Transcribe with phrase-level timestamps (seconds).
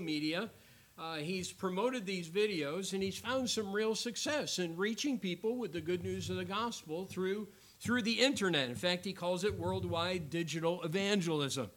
[0.00, 0.50] media.
[0.98, 5.72] Uh, he's promoted these videos and he's found some real success in reaching people with
[5.72, 7.46] the good news of the gospel through,
[7.80, 8.68] through the internet.
[8.68, 11.70] In fact, he calls it worldwide digital evangelism.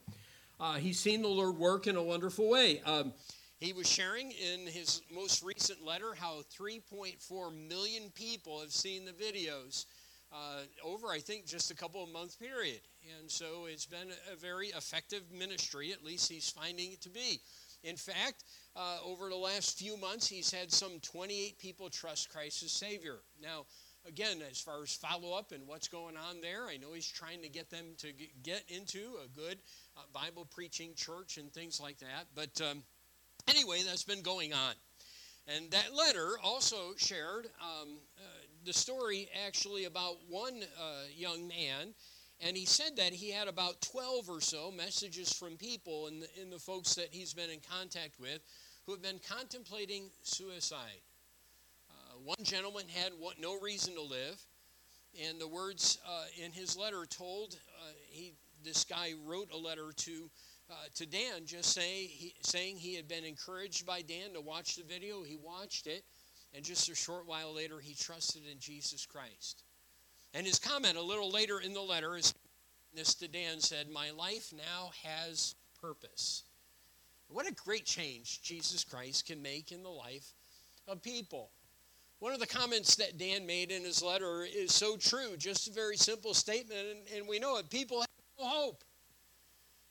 [0.59, 2.81] Uh, he's seen the Lord work in a wonderful way.
[2.85, 3.13] Um,
[3.59, 9.11] he was sharing in his most recent letter how 3.4 million people have seen the
[9.11, 9.85] videos
[10.31, 12.79] uh, over, I think, just a couple of month period.
[13.19, 17.41] And so it's been a very effective ministry, at least he's finding it to be.
[17.83, 18.43] In fact,
[18.75, 23.19] uh, over the last few months, he's had some 28 people trust Christ as Savior.
[23.41, 23.65] Now,
[24.07, 27.41] again, as far as follow up and what's going on there, I know he's trying
[27.41, 28.11] to get them to
[28.43, 29.59] get into a good
[29.97, 32.27] uh, Bible preaching church and things like that.
[32.35, 32.83] But um,
[33.47, 34.73] anyway, that's been going on.
[35.47, 38.21] And that letter also shared um, uh,
[38.65, 41.93] the story actually about one uh, young man
[42.41, 46.27] and he said that he had about 12 or so messages from people in the,
[46.41, 48.39] in the folks that he's been in contact with
[48.85, 51.01] who have been contemplating suicide.
[51.89, 54.41] Uh, one gentleman had what, no reason to live,
[55.27, 59.91] and the words uh, in his letter told uh, he this guy wrote a letter
[59.95, 60.29] to
[60.69, 64.75] uh, to Dan, just say, he, saying he had been encouraged by Dan to watch
[64.75, 65.23] the video.
[65.23, 66.03] He watched it,
[66.53, 69.63] and just a short while later, he trusted in Jesus Christ.
[70.33, 72.33] And his comment a little later in the letter is
[72.93, 76.43] this to Dan said, My life now has purpose.
[77.27, 80.33] What a great change Jesus Christ can make in the life
[80.87, 81.51] of people.
[82.19, 85.71] One of the comments that Dan made in his letter is so true, just a
[85.71, 87.69] very simple statement, and, and we know it.
[87.69, 88.83] People have no hope.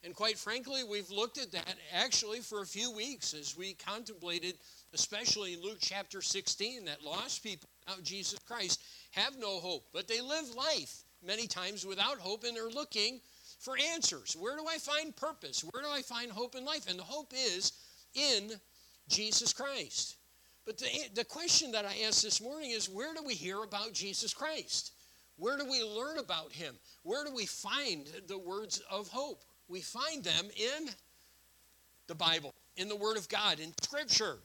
[0.04, 4.54] And quite frankly, we've looked at that actually for a few weeks as we contemplated,
[4.92, 10.08] especially in Luke chapter 16, that lost people without Jesus Christ have no hope, but
[10.08, 13.20] they live life many times without hope and they're looking
[13.58, 14.36] for answers.
[14.38, 15.62] Where do I find purpose?
[15.62, 16.88] Where do I find hope in life?
[16.88, 17.72] And the hope is
[18.14, 18.52] in
[19.08, 20.16] Jesus Christ.
[20.64, 23.92] But the, the question that I asked this morning is where do we hear about
[23.92, 24.92] Jesus Christ?
[25.36, 26.74] Where do we learn about him?
[27.04, 29.44] Where do we find the words of hope?
[29.68, 30.88] We find them in
[32.06, 34.38] the Bible, in the Word of God, in Scripture.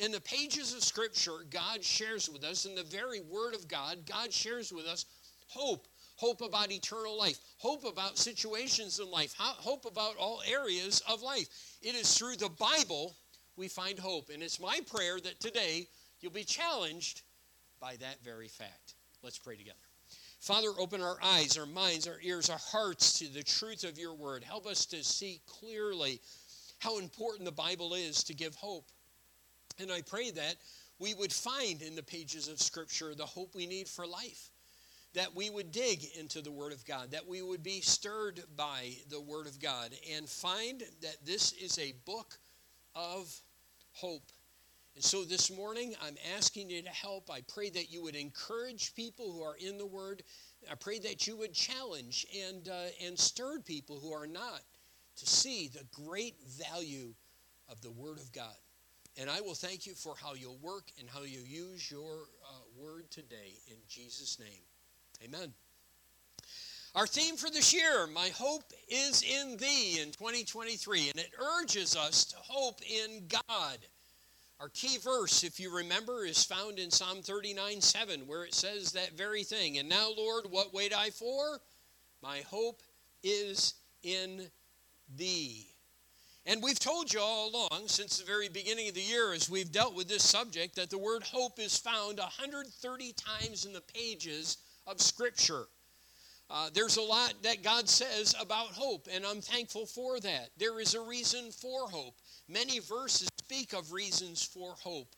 [0.00, 3.98] In the pages of Scripture, God shares with us, in the very Word of God,
[4.06, 5.04] God shares with us
[5.46, 5.86] hope.
[6.16, 11.46] Hope about eternal life, hope about situations in life, hope about all areas of life.
[11.82, 13.14] It is through the Bible
[13.56, 14.30] we find hope.
[14.32, 15.86] And it's my prayer that today
[16.20, 17.22] you'll be challenged
[17.78, 18.94] by that very fact.
[19.22, 19.78] Let's pray together.
[20.40, 24.14] Father, open our eyes, our minds, our ears, our hearts to the truth of your
[24.14, 24.44] word.
[24.44, 26.20] Help us to see clearly
[26.78, 28.86] how important the Bible is to give hope.
[29.80, 30.56] And I pray that
[30.98, 34.50] we would find in the pages of Scripture the hope we need for life.
[35.14, 38.92] That we would dig into the Word of God, that we would be stirred by
[39.08, 42.38] the Word of God, and find that this is a book
[42.94, 43.34] of
[43.92, 44.30] hope.
[44.94, 47.30] And so this morning, I'm asking you to help.
[47.30, 50.22] I pray that you would encourage people who are in the Word.
[50.70, 54.60] I pray that you would challenge and, uh, and stir people who are not
[55.16, 57.14] to see the great value
[57.68, 58.54] of the Word of God.
[59.18, 62.52] And I will thank you for how you'll work and how you use your uh,
[62.78, 64.62] word today in Jesus' name.
[65.24, 65.52] Amen.
[66.94, 71.96] Our theme for this year, My Hope is in Thee in 2023, and it urges
[71.96, 73.78] us to hope in God.
[74.58, 78.92] Our key verse, if you remember, is found in Psalm 39 7, where it says
[78.92, 79.78] that very thing.
[79.78, 81.60] And now, Lord, what wait I for?
[82.22, 82.82] My hope
[83.22, 84.50] is in
[85.16, 85.69] Thee.
[86.46, 89.70] And we've told you all along, since the very beginning of the year, as we've
[89.70, 94.56] dealt with this subject, that the word hope is found 130 times in the pages
[94.86, 95.66] of Scripture.
[96.48, 100.50] Uh, there's a lot that God says about hope, and I'm thankful for that.
[100.58, 102.16] There is a reason for hope.
[102.48, 105.14] Many verses speak of reasons for hope.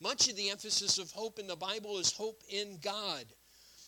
[0.00, 3.24] Much of the emphasis of hope in the Bible is hope in God.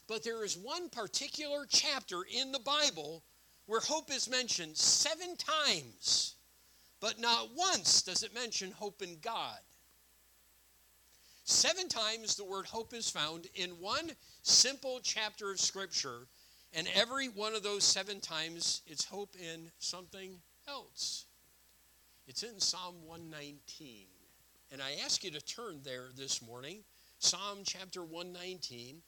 [0.07, 3.25] But there is one particular chapter in the Bible
[3.67, 6.37] where hope is mentioned seven times.
[7.01, 9.59] But not once does it mention hope in God.
[11.45, 14.11] Seven times the word hope is found in one
[14.43, 16.27] simple chapter of Scripture,
[16.75, 21.25] and every one of those seven times it's hope in something else.
[22.27, 24.05] It's in Psalm 119.
[24.71, 26.81] And I ask you to turn there this morning,
[27.19, 29.01] Psalm chapter 119.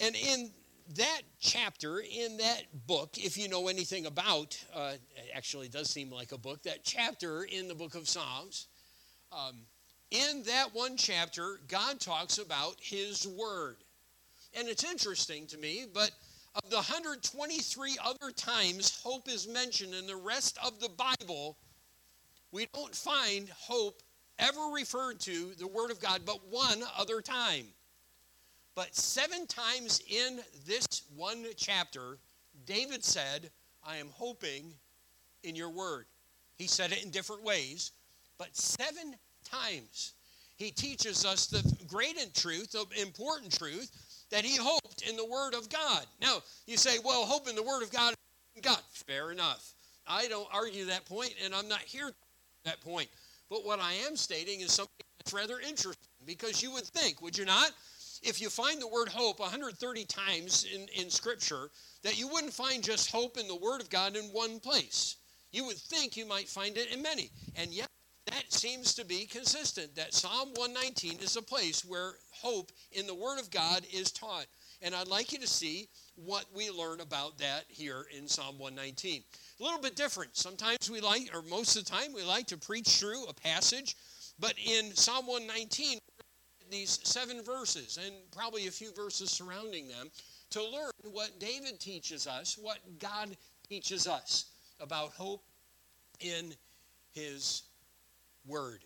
[0.00, 0.50] And in
[0.96, 4.92] that chapter in that book, if you know anything about, uh,
[5.34, 8.66] actually does seem like a book, that chapter in the book of Psalms,
[9.32, 9.56] um,
[10.10, 13.76] in that one chapter, God talks about His Word.
[14.54, 16.10] And it's interesting to me, but
[16.56, 21.56] of the 123 other times hope is mentioned in the rest of the Bible,
[22.50, 24.02] we don't find hope
[24.40, 27.66] ever referred to the Word of God but one other time.
[28.74, 32.18] But seven times in this one chapter,
[32.66, 33.50] David said,
[33.84, 34.74] I am hoping
[35.42, 36.06] in your Word.
[36.56, 37.92] He said it in different ways,
[38.38, 40.12] but seven times
[40.56, 43.90] he teaches us the great truth, the important truth,
[44.30, 46.04] that he hoped in the Word of God.
[46.20, 48.14] Now, you say, well, hope in the Word of God,
[48.62, 48.78] God.
[48.92, 49.72] Fair enough.
[50.06, 52.12] I don't argue that point, and I'm not here
[52.64, 53.08] that point.
[53.48, 57.36] But what I am stating is something that's rather interesting because you would think, would
[57.36, 57.72] you not,
[58.22, 61.70] if you find the word hope 130 times in, in Scripture,
[62.02, 65.16] that you wouldn't find just hope in the Word of God in one place.
[65.52, 67.30] You would think you might find it in many.
[67.56, 67.88] And yet,
[68.26, 73.14] that seems to be consistent that Psalm 119 is a place where hope in the
[73.14, 74.46] Word of God is taught.
[74.82, 79.22] And I'd like you to see what we learn about that here in Psalm 119.
[79.58, 80.36] A little bit different.
[80.36, 83.96] Sometimes we like, or most of the time, we like to preach through a passage,
[84.38, 85.98] but in Psalm 119,
[86.70, 90.10] these seven verses and probably a few verses surrounding them
[90.50, 93.36] to learn what David teaches us, what God
[93.68, 94.46] teaches us
[94.80, 95.44] about hope
[96.20, 96.54] in
[97.12, 97.62] his
[98.46, 98.80] word.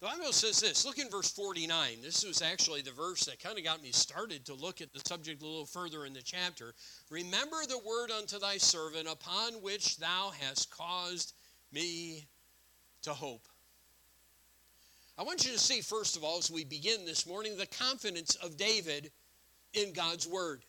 [0.00, 0.84] The Bible says this.
[0.84, 1.96] Look in verse 49.
[2.02, 5.00] This was actually the verse that kind of got me started to look at the
[5.04, 6.72] subject a little further in the chapter.
[7.10, 11.34] Remember the word unto thy servant upon which thou hast caused
[11.72, 12.28] me
[13.02, 13.48] to hope.
[15.18, 18.36] I want you to see, first of all, as we begin this morning, the confidence
[18.36, 19.10] of David
[19.74, 20.62] in God's word.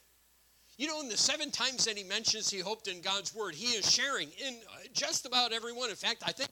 [0.75, 3.77] You know, in the seven times that he mentions he hoped in God's word, he
[3.77, 5.91] is sharing in uh, just about everyone.
[5.91, 6.49] In fact, I think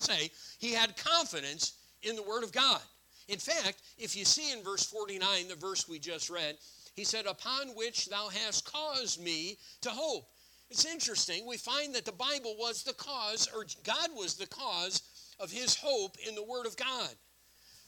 [0.00, 2.80] say he had confidence in the Word of God.
[3.28, 6.56] In fact, if you see in verse 49, the verse we just read,
[6.94, 10.28] he said, Upon which thou hast caused me to hope.
[10.70, 11.46] It's interesting.
[11.46, 15.02] We find that the Bible was the cause, or God was the cause
[15.42, 17.10] of his hope in the Word of God.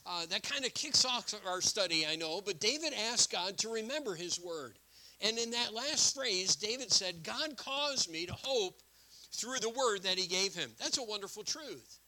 [0.06, 3.72] Uh, that kind of kicks off our study, I know, but David asked God to
[3.72, 4.78] remember his Word.
[5.22, 8.82] And in that last phrase, David said, God caused me to hope
[9.32, 10.70] through the Word that he gave him.
[10.78, 11.98] That's a wonderful truth.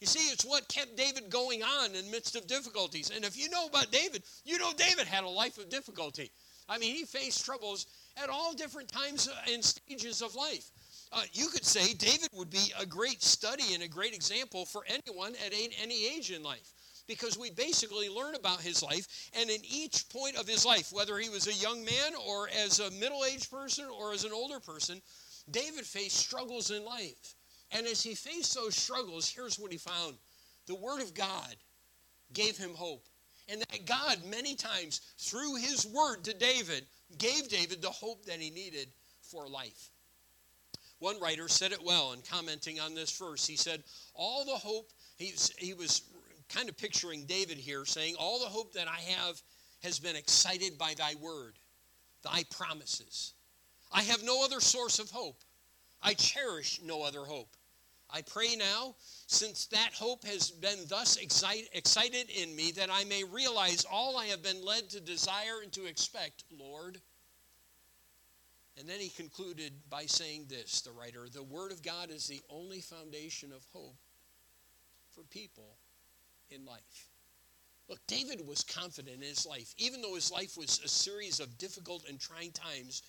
[0.00, 3.10] You see, it's what kept David going on in the midst of difficulties.
[3.14, 6.30] And if you know about David, you know David had a life of difficulty.
[6.68, 7.86] I mean, he faced troubles
[8.22, 10.70] at all different times and stages of life.
[11.12, 14.84] Uh, you could say David would be a great study and a great example for
[14.88, 16.72] anyone at any age in life
[17.06, 19.06] because we basically learn about his life.
[19.38, 22.80] And in each point of his life, whether he was a young man or as
[22.80, 25.00] a middle aged person or as an older person,
[25.50, 27.34] David faced struggles in life.
[27.72, 30.16] And as he faced those struggles, here's what he found
[30.66, 31.54] the Word of God
[32.32, 33.04] gave him hope.
[33.48, 36.84] And that God, many times, through his word to David,
[37.16, 38.88] gave David the hope that he needed
[39.22, 39.90] for life.
[40.98, 43.46] One writer said it well in commenting on this verse.
[43.46, 43.82] He said,
[44.14, 46.02] All the hope, he, he was
[46.48, 49.40] kind of picturing David here, saying, All the hope that I have
[49.82, 51.58] has been excited by thy word,
[52.22, 53.34] thy promises.
[53.92, 55.42] I have no other source of hope.
[56.02, 57.56] I cherish no other hope.
[58.08, 58.94] I pray now,
[59.26, 64.16] since that hope has been thus excite, excited in me, that I may realize all
[64.16, 67.00] I have been led to desire and to expect, Lord.
[68.78, 72.42] And then he concluded by saying this, the writer the Word of God is the
[72.50, 73.96] only foundation of hope
[75.14, 75.76] for people
[76.50, 77.08] in life.
[77.88, 81.56] Look, David was confident in his life, even though his life was a series of
[81.56, 83.02] difficult and trying times,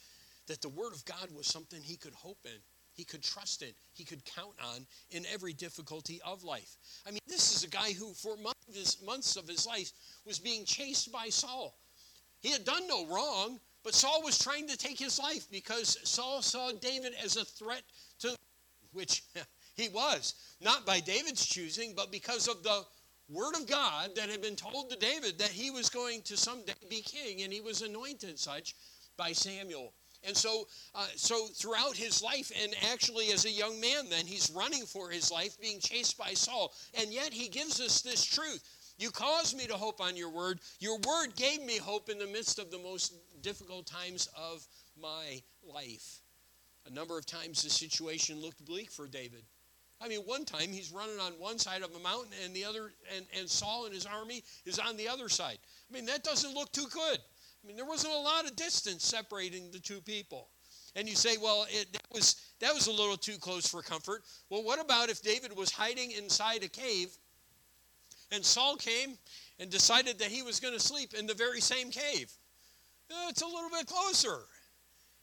[0.45, 2.61] that the Word of God was something he could hope in
[2.97, 6.77] he could trust in, he could count on in every difficulty of life.
[7.05, 9.91] I mean, this is a guy who, for months of his, life,
[10.25, 11.77] was being chased by Saul.
[12.41, 16.41] He had done no wrong, but Saul was trying to take his life because Saul
[16.41, 17.83] saw David as a threat
[18.19, 18.35] to,
[18.91, 19.23] which
[19.77, 22.81] he was, not by David's choosing, but because of the
[23.29, 26.73] word of God that had been told to David that he was going to someday
[26.89, 28.75] be king, and he was anointed such
[29.15, 29.93] by Samuel.
[30.25, 34.51] And so, uh, so throughout his life, and actually as a young man, then he's
[34.53, 36.73] running for his life, being chased by Saul.
[36.99, 38.65] And yet he gives us this truth
[38.97, 40.59] You caused me to hope on your word.
[40.81, 44.65] Your word gave me hope in the midst of the most difficult times of
[44.99, 46.21] my life.
[46.85, 49.43] A number of times the situation looked bleak for David.
[49.99, 52.91] I mean, one time he's running on one side of a mountain and the other,
[53.15, 55.57] and, and Saul and his army is on the other side.
[55.89, 57.17] I mean, that doesn't look too good.
[57.17, 60.49] I mean, there wasn't a lot of distance separating the two people.
[60.95, 64.23] And you say, well, it, that, was, that was a little too close for comfort.
[64.49, 67.09] Well, what about if David was hiding inside a cave
[68.31, 69.17] and Saul came
[69.59, 72.31] and decided that he was going to sleep in the very same cave?
[73.09, 74.39] It's a little bit closer.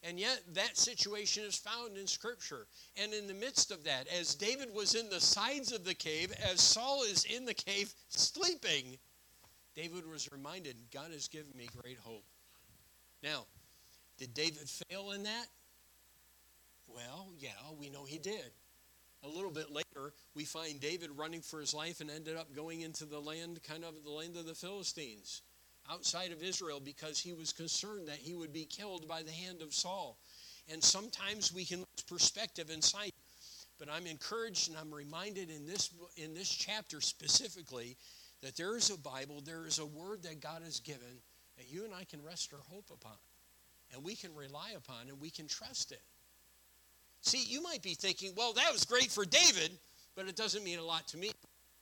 [0.02, 2.66] And yet, that situation is found in Scripture.
[3.02, 6.32] And in the midst of that, as David was in the sides of the cave,
[6.50, 8.98] as Saul is in the cave sleeping,
[9.74, 12.24] David was reminded God has given me great hope.
[13.22, 13.46] Now,
[14.18, 15.46] did David fail in that?
[16.86, 17.50] Well, yeah,
[17.80, 18.52] we know he did.
[19.24, 22.82] A little bit later, we find David running for his life and ended up going
[22.82, 25.40] into the land, kind of the land of the Philistines
[25.90, 29.62] outside of Israel because he was concerned that he would be killed by the hand
[29.62, 30.16] of Saul.
[30.72, 33.14] And sometimes we can lose perspective and sight.
[33.78, 37.96] But I'm encouraged and I'm reminded in this, in this chapter specifically
[38.42, 41.20] that there is a Bible, there is a word that God has given
[41.56, 43.16] that you and I can rest our hope upon.
[43.92, 46.02] And we can rely upon and we can trust it.
[47.20, 49.70] See, you might be thinking, well, that was great for David,
[50.14, 51.30] but it doesn't mean a lot to me.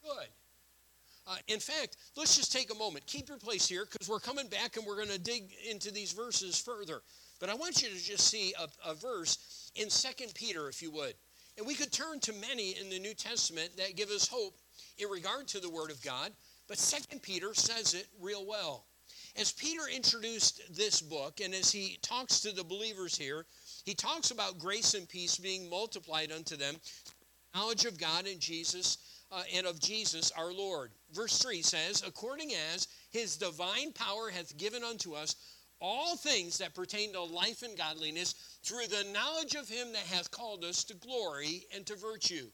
[0.02, 0.28] Good.
[1.26, 3.06] Uh, in fact, let's just take a moment.
[3.06, 6.12] Keep your place here because we're coming back and we're going to dig into these
[6.12, 7.02] verses further.
[7.38, 10.90] But I want you to just see a, a verse in Second Peter, if you
[10.90, 11.14] would.
[11.58, 14.54] And we could turn to many in the New Testament that give us hope
[14.98, 16.32] in regard to the Word of God,
[16.66, 18.86] but Second Peter says it real well.
[19.36, 23.46] As Peter introduced this book, and as he talks to the believers here,
[23.84, 26.76] he talks about grace and peace being multiplied unto them,
[27.54, 28.98] knowledge of God and Jesus
[29.32, 30.90] uh, and of Jesus our Lord.
[31.12, 35.36] Verse 3 says, According as his divine power hath given unto us
[35.80, 40.30] all things that pertain to life and godliness through the knowledge of him that hath
[40.30, 42.46] called us to glory and to virtue.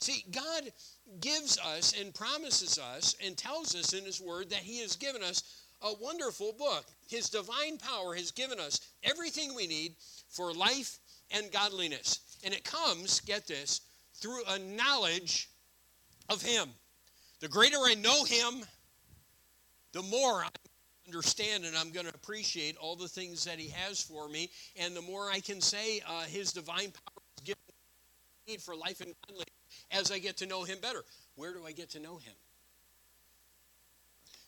[0.00, 0.72] See, God
[1.20, 5.22] gives us and promises us and tells us in his word that he has given
[5.22, 6.86] us a wonderful book.
[7.08, 9.94] His divine power has given us everything we need
[10.28, 10.98] for life
[11.30, 12.20] and godliness.
[12.44, 13.82] And it comes, get this,
[14.14, 15.48] through a knowledge
[16.28, 16.68] of Him.
[17.40, 18.64] The greater I know Him,
[19.92, 20.48] the more I
[21.06, 24.94] understand and I'm going to appreciate all the things that He has for me, and
[24.94, 27.62] the more I can say uh, His divine power is given
[28.46, 29.46] me for life and godliness
[29.90, 31.04] as I get to know Him better.
[31.36, 32.34] Where do I get to know Him?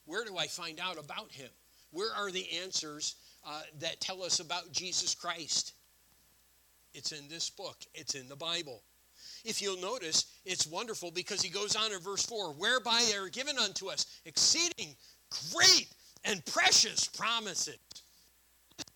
[0.04, 1.50] Where do I find out about Him?
[1.92, 5.74] Where are the answers uh, that tell us about Jesus Christ?
[6.92, 8.82] It's in this book, it's in the Bible.
[9.44, 13.28] If you'll notice, it's wonderful because he goes on in verse 4 whereby they are
[13.28, 14.94] given unto us exceeding
[15.52, 15.88] great
[16.24, 17.78] and precious promises.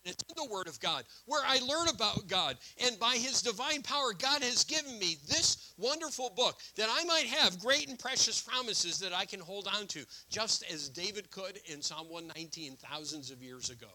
[0.03, 2.57] It's in the Word of God where I learn about God.
[2.83, 7.25] And by His divine power, God has given me this wonderful book that I might
[7.25, 11.59] have great and precious promises that I can hold on to, just as David could
[11.65, 13.87] in Psalm 119 thousands of years ago.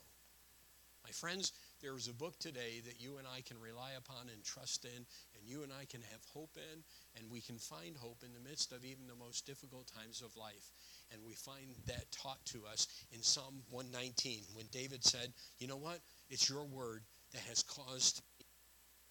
[1.04, 4.42] My friends, there is a book today that you and I can rely upon and
[4.44, 6.82] trust in, and you and I can have hope in,
[7.16, 10.36] and we can find hope in the midst of even the most difficult times of
[10.36, 10.72] life.
[11.12, 15.76] And we find that taught to us in Psalm 119 when David said, You know
[15.76, 16.00] what?
[16.28, 18.22] It's your word that has caused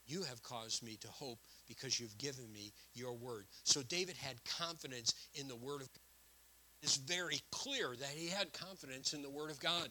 [0.10, 3.46] you have caused me to hope because you've given me your word.
[3.64, 6.02] So David had confidence in the word of God.
[6.82, 9.90] It's very clear that he had confidence in the word of God.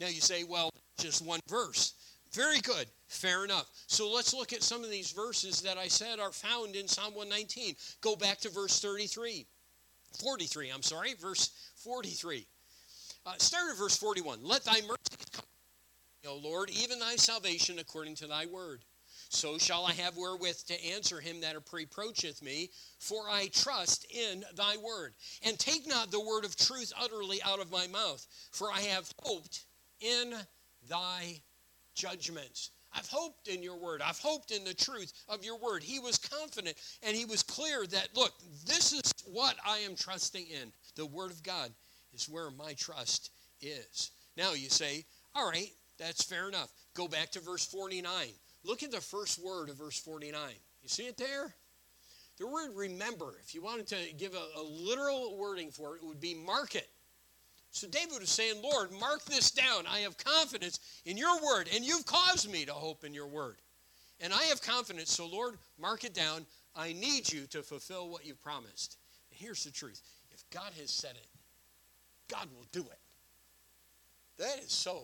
[0.00, 1.94] Now you say, well, just one verse.
[2.32, 2.86] Very good.
[3.06, 3.70] Fair enough.
[3.86, 7.14] So let's look at some of these verses that I said are found in Psalm
[7.14, 7.74] 119.
[8.00, 9.46] Go back to verse 33.
[10.20, 12.46] 43, I'm sorry, verse 43.
[13.26, 14.40] Uh, start at verse 41.
[14.42, 15.44] Let thy mercy come,
[16.26, 18.84] O Lord, even thy salvation according to thy word.
[19.30, 24.44] So shall I have wherewith to answer him that reproacheth me, for I trust in
[24.56, 25.14] thy word.
[25.42, 29.10] And take not the word of truth utterly out of my mouth, for I have
[29.22, 29.66] hoped
[30.00, 30.34] in
[30.88, 31.42] thy
[31.98, 32.70] judgments.
[32.94, 34.00] I've hoped in your word.
[34.02, 35.82] I've hoped in the truth of your word.
[35.82, 38.32] He was confident and he was clear that, look,
[38.66, 40.72] this is what I am trusting in.
[40.96, 41.70] The word of God
[42.14, 44.10] is where my trust is.
[44.36, 46.72] Now you say, all right, that's fair enough.
[46.94, 48.28] Go back to verse 49.
[48.64, 50.40] Look at the first word of verse 49.
[50.82, 51.54] You see it there?
[52.38, 56.06] The word remember, if you wanted to give a, a literal wording for it, it
[56.06, 56.88] would be mark it.
[57.70, 59.84] So David was saying, Lord, mark this down.
[59.88, 63.56] I have confidence in your word, and you've caused me to hope in your word.
[64.20, 66.46] And I have confidence, so Lord, mark it down.
[66.74, 68.96] I need you to fulfill what you've promised.
[69.30, 70.00] And here's the truth
[70.32, 71.28] if God has said it,
[72.28, 72.98] God will do it.
[74.38, 75.02] That is so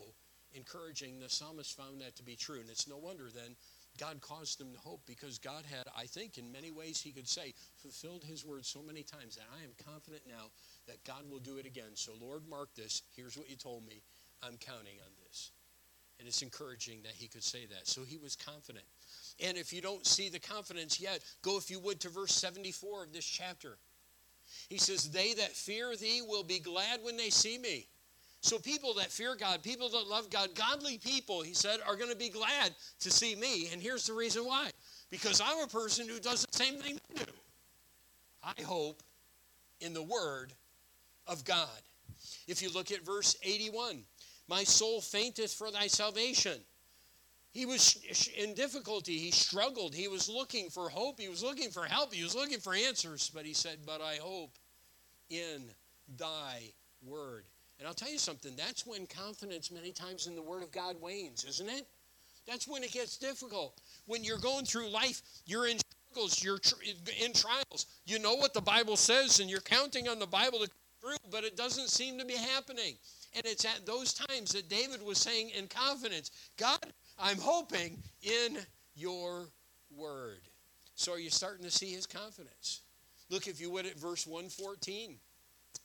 [0.54, 1.18] encouraging.
[1.18, 2.60] The psalmist found that to be true.
[2.60, 3.56] And it's no wonder then
[3.98, 7.28] God caused him to hope because God had, I think, in many ways he could
[7.28, 10.50] say, fulfilled his word so many times that I am confident now
[10.88, 11.94] that God will do it again.
[11.94, 13.02] So, Lord, mark this.
[13.14, 14.02] Here's what you told me.
[14.42, 15.52] I'm counting on this.
[16.18, 17.86] And it's encouraging that he could say that.
[17.88, 18.84] So he was confident.
[19.40, 23.04] And if you don't see the confidence yet, go, if you would, to verse 74
[23.04, 23.78] of this chapter.
[24.68, 27.86] He says, They that fear thee will be glad when they see me.
[28.44, 32.10] So, people that fear God, people that love God, godly people, he said, are going
[32.10, 33.70] to be glad to see me.
[33.72, 34.68] And here's the reason why
[35.10, 37.30] because I'm a person who does the same thing they do.
[38.42, 39.02] I hope
[39.80, 40.52] in the Word
[41.26, 41.80] of God.
[42.46, 44.02] If you look at verse 81,
[44.46, 46.60] my soul fainteth for thy salvation.
[47.50, 47.98] He was
[48.36, 49.16] in difficulty.
[49.16, 49.94] He struggled.
[49.94, 51.18] He was looking for hope.
[51.18, 52.12] He was looking for help.
[52.12, 53.30] He was looking for answers.
[53.34, 54.58] But he said, But I hope
[55.30, 55.70] in
[56.18, 56.72] thy
[57.02, 57.46] word.
[57.78, 61.00] And I'll tell you something, that's when confidence many times in the Word of God
[61.00, 61.86] wanes, isn't it?
[62.46, 63.80] That's when it gets difficult.
[64.06, 65.78] When you're going through life, you're in
[66.10, 66.60] struggles, you're
[67.24, 67.86] in trials.
[68.06, 70.70] You know what the Bible says, and you're counting on the Bible to
[71.04, 72.94] through, but it doesn't seem to be happening.
[73.34, 78.58] And it's at those times that David was saying in confidence, God, I'm hoping in
[78.94, 79.48] your
[79.94, 80.40] word.
[80.94, 82.82] So are you starting to see his confidence?
[83.30, 85.16] Look, if you would, at verse 114.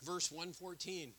[0.03, 1.11] Verse 114.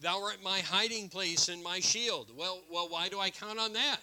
[0.00, 2.30] Thou art my hiding place and my shield.
[2.36, 3.98] Well, well, why do I count on that?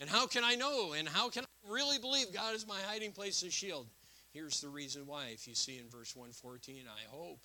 [0.00, 0.92] And how can I know?
[0.92, 3.86] And how can I really believe God is my hiding place and shield?
[4.32, 5.28] Here's the reason why.
[5.32, 7.40] If you see in verse 114, I hope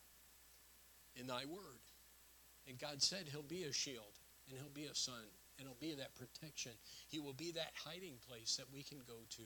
[1.15, 1.79] in thy word.
[2.67, 4.19] And God said he'll be a shield
[4.49, 5.23] and he'll be a sun
[5.57, 6.73] and he'll be that protection.
[7.07, 9.43] He will be that hiding place that we can go to.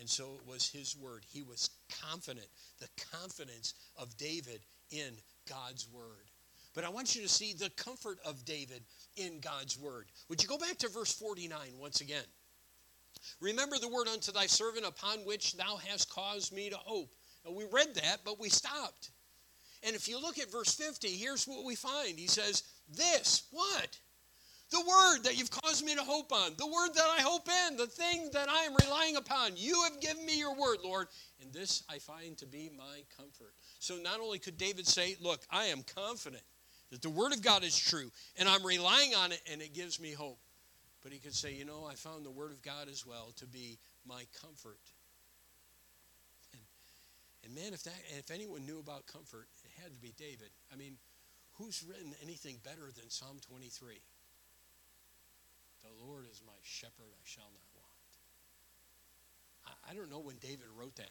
[0.00, 1.24] And so it was his word.
[1.32, 1.70] He was
[2.02, 2.46] confident,
[2.80, 4.60] the confidence of David
[4.90, 5.12] in
[5.48, 6.31] God's word.
[6.74, 8.82] But I want you to see the comfort of David
[9.16, 10.06] in God's word.
[10.28, 12.24] Would you go back to verse 49 once again?
[13.40, 17.10] Remember the word unto thy servant upon which thou hast caused me to hope.
[17.44, 19.10] Now, we read that, but we stopped.
[19.82, 22.18] And if you look at verse 50, here's what we find.
[22.18, 23.98] He says, This, what?
[24.70, 27.76] The word that you've caused me to hope on, the word that I hope in,
[27.76, 29.52] the thing that I am relying upon.
[29.56, 31.08] You have given me your word, Lord,
[31.42, 33.52] and this I find to be my comfort.
[33.80, 36.42] So not only could David say, Look, I am confident
[36.92, 39.98] that the Word of God is true, and I'm relying on it, and it gives
[39.98, 40.38] me hope.
[41.02, 43.46] But he could say, you know, I found the Word of God as well to
[43.46, 44.78] be my comfort.
[46.52, 46.62] And,
[47.44, 50.50] and man, if that if anyone knew about comfort, it had to be David.
[50.70, 50.98] I mean,
[51.54, 53.94] who's written anything better than Psalm 23?
[55.82, 57.88] The Lord is my shepherd, I shall not want.
[59.66, 61.10] I, I don't know when David wrote that.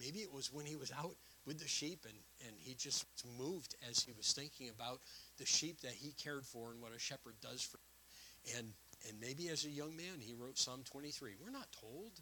[0.00, 1.14] Maybe it was when he was out
[1.46, 3.06] with the sheep, and, and he just
[3.38, 5.00] moved as he was thinking about
[5.38, 8.58] the sheep that he cared for and what a shepherd does for him.
[8.58, 8.72] And,
[9.08, 11.32] and maybe as a young man, he wrote Psalm 23.
[11.42, 12.12] We're not told.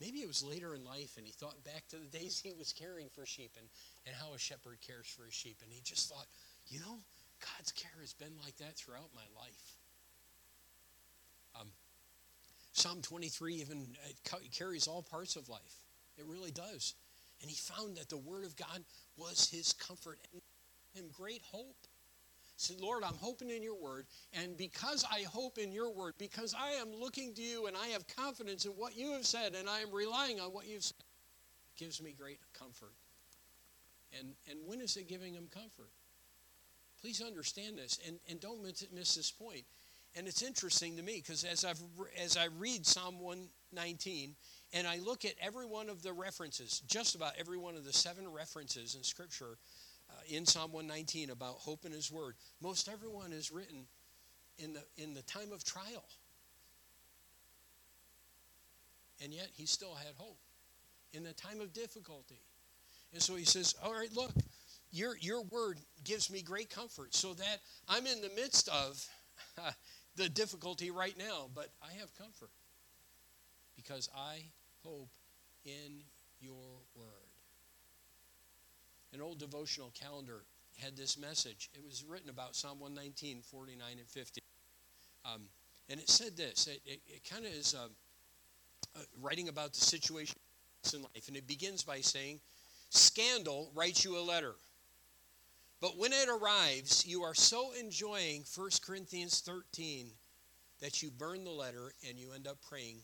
[0.00, 2.72] Maybe it was later in life, and he thought back to the days he was
[2.72, 3.66] caring for sheep and,
[4.06, 5.56] and how a shepherd cares for his sheep.
[5.62, 6.26] And he just thought,
[6.68, 6.98] you know,
[7.40, 9.76] God's care has been like that throughout my life.
[11.58, 11.68] Um,
[12.72, 15.85] Psalm 23 even uh, carries all parts of life.
[16.16, 16.94] It really does.
[17.40, 18.82] And he found that the Word of God
[19.16, 20.40] was his comfort and
[20.96, 21.76] him great hope.
[22.56, 24.06] He said, Lord, I'm hoping in your word.
[24.32, 27.88] And because I hope in your word, because I am looking to you and I
[27.88, 30.96] have confidence in what you have said and I am relying on what you've said,
[30.98, 32.94] it gives me great comfort.
[34.18, 35.90] And, and when is it giving him comfort?
[37.02, 39.64] Please understand this and, and don't miss, miss this point.
[40.14, 41.80] And it's interesting to me because as, I've,
[42.18, 44.34] as I read Psalm 119,
[44.72, 47.92] and I look at every one of the references, just about every one of the
[47.92, 49.58] seven references in Scripture
[50.10, 53.86] uh, in Psalm 119 about hope in His Word, most everyone is written
[54.58, 56.04] in the, in the time of trial.
[59.22, 60.38] And yet he still had hope
[61.12, 62.40] in the time of difficulty.
[63.12, 64.32] And so he says, All right, look,
[64.90, 69.02] your, your word gives me great comfort so that I'm in the midst of
[70.16, 72.50] the difficulty right now, but I have comfort
[73.76, 74.42] because I
[74.84, 75.10] hope
[75.64, 76.02] in
[76.40, 77.06] your word.
[79.12, 80.42] An old devotional calendar
[80.82, 81.70] had this message.
[81.74, 84.40] It was written about Psalm 119, 49, and 50.
[85.24, 85.42] Um,
[85.88, 87.88] and it said this it, it, it kind of is uh,
[88.96, 90.36] uh, writing about the situation
[90.92, 91.28] in life.
[91.28, 92.40] And it begins by saying,
[92.90, 94.54] Scandal writes you a letter.
[95.80, 100.06] But when it arrives, you are so enjoying 1 Corinthians 13
[100.80, 102.98] that you burn the letter and you end up praying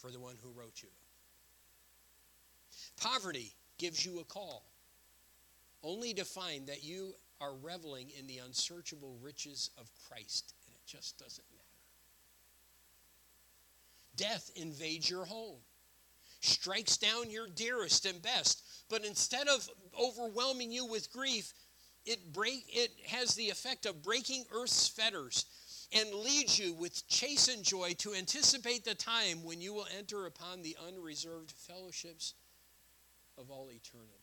[0.00, 0.88] for the one who wrote you.
[3.00, 4.64] Poverty gives you a call,
[5.82, 10.86] only to find that you are reveling in the unsearchable riches of Christ, and it
[10.86, 11.64] just doesn't matter.
[14.16, 15.60] Death invades your home,
[16.40, 21.52] strikes down your dearest and best, but instead of overwhelming you with grief,
[22.04, 25.46] it, break, it has the effect of breaking earth's fetters
[25.92, 30.62] and leads you with chastened joy to anticipate the time when you will enter upon
[30.62, 32.34] the unreserved fellowships
[33.36, 34.14] of all eternity.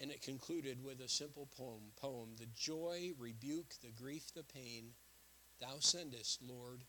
[0.00, 4.92] And it concluded with a simple poem, poem The joy, rebuke, the grief, the pain,
[5.60, 6.82] thou sendest, Lord,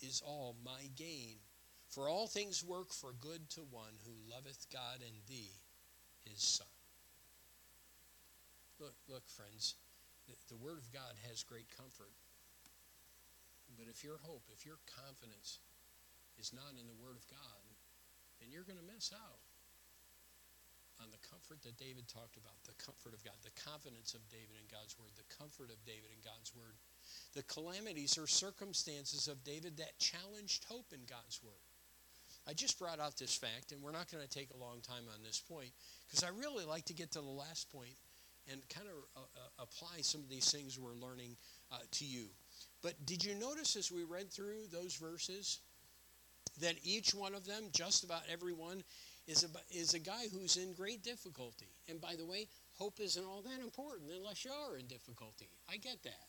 [0.00, 1.36] is all my gain.
[1.88, 5.52] For all things work for good to one who loveth God and thee,
[6.24, 6.66] his Son.
[8.80, 9.74] Look, look, friends,
[10.28, 12.12] the, Word of God has great comfort.
[13.76, 15.58] But if your hope, if your confidence
[16.38, 17.62] is not in the Word of God,
[18.38, 19.42] then you're going to miss out
[21.02, 24.54] on the comfort that David talked about the comfort of God, the confidence of David
[24.54, 26.78] in God's Word, the comfort of David in God's Word.
[27.34, 31.66] The calamities or circumstances of David that challenged hope in God's Word.
[32.46, 35.04] I just brought out this fact, and we're not going to take a long time
[35.12, 35.72] on this point
[36.06, 37.96] because I really like to get to the last point
[38.50, 41.36] and kind of uh, uh, apply some of these things we're learning
[41.72, 42.26] uh, to you.
[42.82, 45.60] But did you notice as we read through those verses
[46.60, 48.84] that each one of them, just about every one,
[49.26, 51.68] is a, is a guy who's in great difficulty?
[51.88, 55.48] And by the way, hope isn't all that important unless you are in difficulty.
[55.68, 56.28] I get that.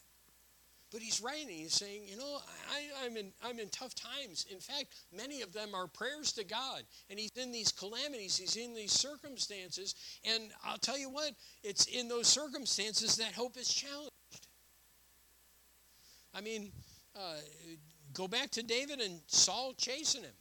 [0.95, 2.37] But he's writing, he's saying, you know,
[2.71, 4.45] I, am in, I'm in tough times.
[4.49, 6.83] In fact, many of them are prayers to God.
[7.09, 9.95] And he's in these calamities, he's in these circumstances.
[10.23, 11.31] And I'll tell you what,
[11.65, 14.09] it's in those circumstances that hope is challenged.
[16.33, 16.71] I mean,
[17.13, 17.39] uh,
[18.13, 20.31] go back to David and Saul chasing him.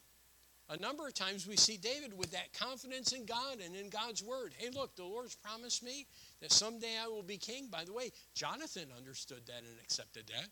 [0.71, 4.23] A number of times we see David with that confidence in God and in God's
[4.23, 4.55] word.
[4.57, 6.07] Hey, look, the Lord's promised me
[6.41, 7.69] that someday I will be king.
[7.71, 10.49] By the way, Jonathan understood that and accepted that.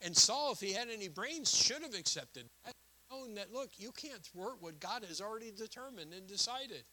[0.00, 2.74] And Saul, if he had any brains, should have accepted that,
[3.10, 6.84] knowing that, look, you can't thwart what God has already determined and decided.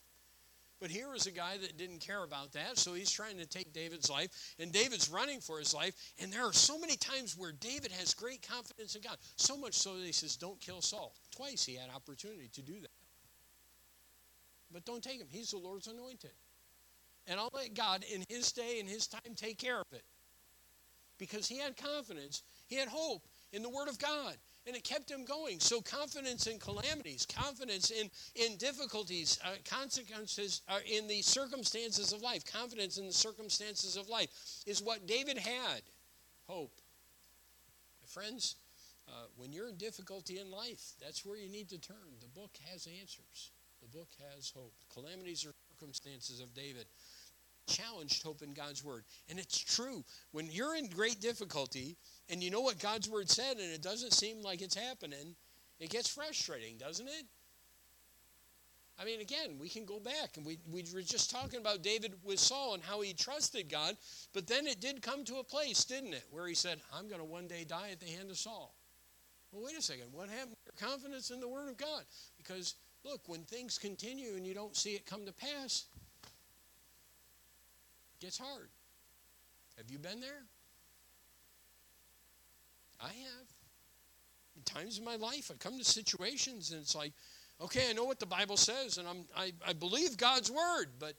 [0.80, 3.74] But here is a guy that didn't care about that, so he's trying to take
[3.74, 5.94] David's life, and David's running for his life.
[6.22, 9.74] And there are so many times where David has great confidence in God, so much
[9.74, 11.14] so that he says, Don't kill Saul.
[11.36, 12.92] Twice he had opportunity to do that.
[14.72, 16.32] But don't take him, he's the Lord's anointed.
[17.28, 20.04] And I'll let God, in his day and his time, take care of it.
[21.18, 24.36] Because he had confidence, he had hope in the Word of God
[24.70, 25.60] and it kept him going.
[25.60, 32.22] So confidence in calamities, confidence in, in difficulties, uh, consequences uh, in the circumstances of
[32.22, 34.30] life, confidence in the circumstances of life
[34.68, 35.82] is what David had.
[36.48, 36.80] Hope.
[38.04, 38.58] My friends,
[39.08, 41.98] uh, when you're in difficulty in life, that's where you need to turn.
[42.22, 43.50] The book has answers.
[43.82, 44.76] The book has hope.
[44.94, 46.86] Calamities are circumstances of David
[47.70, 49.04] challenged hope in God's word.
[49.30, 50.04] And it's true.
[50.32, 51.98] When you're in great difficulty,
[52.30, 55.36] and you know what God's word said, and it doesn't seem like it's happening,
[55.80, 57.26] it gets frustrating, doesn't it?
[59.02, 62.16] I mean, again, we can go back and we, we were just talking about David
[62.22, 63.96] with Saul and how he trusted God,
[64.34, 67.22] but then it did come to a place, didn't it, where he said, I'm going
[67.22, 68.76] to one day die at the hand of Saul.
[69.52, 70.08] Well, wait a second.
[70.12, 72.04] What happened to your confidence in the Word of God?
[72.38, 75.86] Because, look, when things continue and you don't see it come to pass,
[78.14, 78.68] it gets hard.
[79.78, 80.44] Have you been there?
[83.02, 83.48] I have.
[84.56, 87.14] In times in my life, I come to situations and it's like,
[87.62, 91.14] okay, I know what the Bible says and I'm, I, I believe God's word, but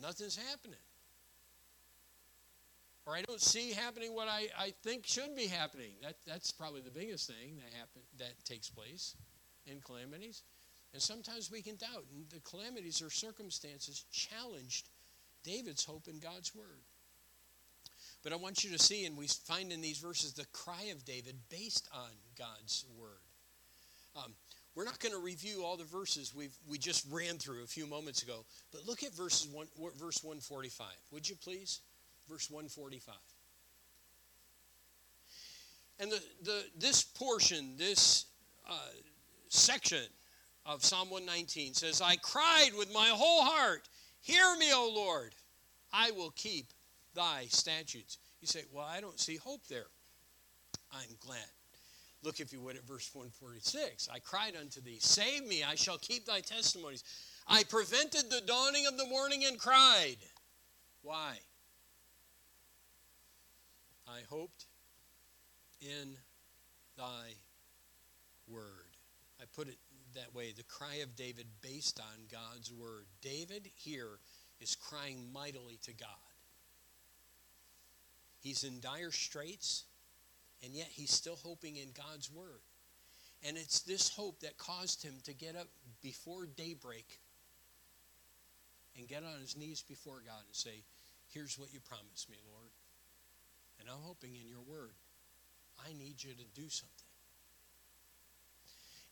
[0.00, 0.78] nothing's happening.
[3.06, 5.92] Or I don't see happening what I, I think should be happening.
[6.02, 9.14] That, that's probably the biggest thing that, happen, that takes place
[9.66, 10.42] in calamities.
[10.92, 12.04] And sometimes we can doubt.
[12.12, 14.88] And the calamities or circumstances challenged
[15.44, 16.80] David's hope in God's word.
[18.26, 21.04] But I want you to see, and we find in these verses the cry of
[21.04, 23.20] David based on God's word.
[24.16, 24.34] Um,
[24.74, 27.86] we're not going to review all the verses we we just ran through a few
[27.86, 30.88] moments ago, but look at verses one, verse 145.
[31.12, 31.82] Would you please?
[32.28, 33.14] Verse 145.
[36.00, 38.24] And the, the, this portion, this
[38.68, 38.88] uh,
[39.50, 40.02] section
[40.64, 43.88] of Psalm 119 says, I cried with my whole heart,
[44.20, 45.32] Hear me, O Lord.
[45.92, 46.72] I will keep
[47.16, 48.18] thy statutes.
[48.40, 49.86] You say, Well, I don't see hope there.
[50.92, 51.38] I'm glad.
[52.22, 54.08] Look, if you would, at verse 146.
[54.12, 57.02] I cried unto thee, Save me, I shall keep thy testimonies.
[57.48, 60.16] I prevented the dawning of the morning and cried.
[61.02, 61.34] Why?
[64.08, 64.66] I hoped
[65.80, 66.16] in
[66.96, 67.34] thy
[68.48, 68.96] word.
[69.40, 69.78] I put it
[70.14, 73.06] that way the cry of David based on God's word.
[73.20, 74.18] David here
[74.60, 76.25] is crying mightily to God.
[78.40, 79.84] He's in dire straits,
[80.62, 82.60] and yet he's still hoping in God's word.
[83.46, 85.68] And it's this hope that caused him to get up
[86.02, 87.20] before daybreak
[88.96, 90.82] and get on his knees before God and say,
[91.28, 92.70] Here's what you promised me, Lord.
[93.80, 94.92] And I'm hoping in your word.
[95.84, 97.06] I need you to do something.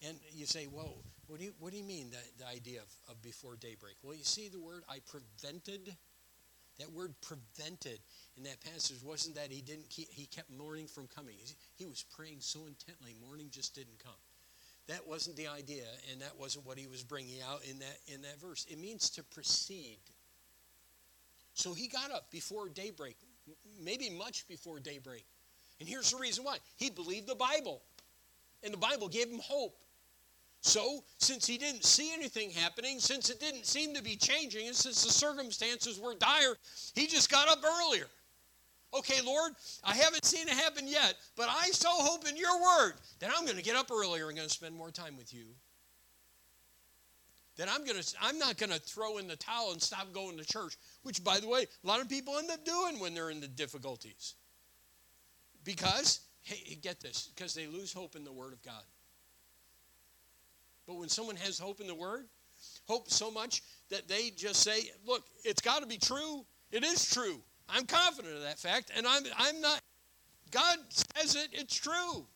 [0.08, 0.94] And you say, well,
[1.26, 3.96] what do you, what do you mean, the, the idea of, of before daybreak?
[4.02, 5.96] Well, you see the word, I prevented
[6.78, 8.00] That word prevented
[8.36, 11.36] in that passage wasn't that he didn't keep, he kept morning from coming.
[11.76, 14.12] He was praying so intently, morning just didn't come.
[14.88, 18.20] That wasn't the idea, and that wasn't what he was bringing out in that in
[18.22, 18.66] that verse.
[18.68, 19.98] It means to proceed.
[21.54, 23.16] So he got up before daybreak,
[23.82, 25.24] maybe much before daybreak.
[25.80, 26.58] And here's the reason why.
[26.76, 27.80] He believed the Bible.
[28.62, 29.76] And the Bible gave him hope.
[30.64, 34.74] So, since he didn't see anything happening, since it didn't seem to be changing, and
[34.74, 36.56] since the circumstances were dire,
[36.94, 38.06] he just got up earlier.
[38.98, 39.52] Okay, Lord,
[39.84, 43.44] I haven't seen it happen yet, but I so hope in your word that I'm
[43.44, 45.44] going to get up earlier and going to spend more time with you.
[47.56, 50.38] That I'm going to I'm not going to throw in the towel and stop going
[50.38, 53.30] to church, which by the way, a lot of people end up doing when they're
[53.30, 54.34] in the difficulties.
[55.62, 58.82] Because hey, get this, because they lose hope in the word of God.
[60.86, 62.26] But when someone has hope in the Word,
[62.86, 66.44] hope so much that they just say, look, it's got to be true.
[66.70, 67.40] It is true.
[67.68, 69.80] I'm confident of that fact, and I'm, I'm not,
[70.50, 72.26] God says it, it's true.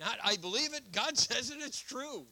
[0.00, 2.26] Not I believe it, God says it, it's true.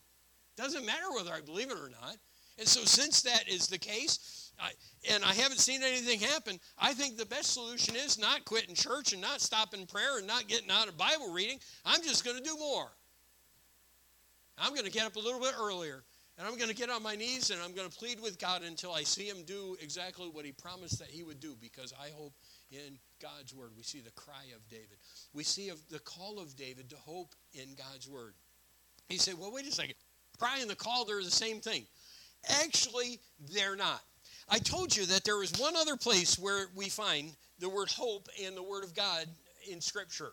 [0.57, 2.17] Doesn't matter whether I believe it or not.
[2.59, 4.73] And so, since that is the case, I,
[5.11, 9.15] and I haven't seen anything happen, I think the best solution is not quitting church
[9.15, 11.59] and not stopping prayer and not getting out of Bible reading.
[11.87, 12.91] I'm just going to do more.
[14.61, 16.03] I'm going to get up a little bit earlier
[16.39, 18.63] and I'm going to get on my knees and I'm going to plead with God
[18.63, 22.11] until I see him do exactly what he promised that he would do because I
[22.17, 22.33] hope
[22.71, 23.71] in God's word.
[23.77, 24.99] We see the cry of David.
[25.35, 28.35] We see of the call of David to hope in God's word.
[29.09, 29.95] He said, Well, wait a second.
[30.39, 31.85] Cry and the call, they're the same thing.
[32.63, 33.21] Actually,
[33.53, 34.01] they're not.
[34.49, 38.29] I told you that there is one other place where we find the word hope
[38.43, 39.27] and the word of God
[39.71, 40.33] in Scripture.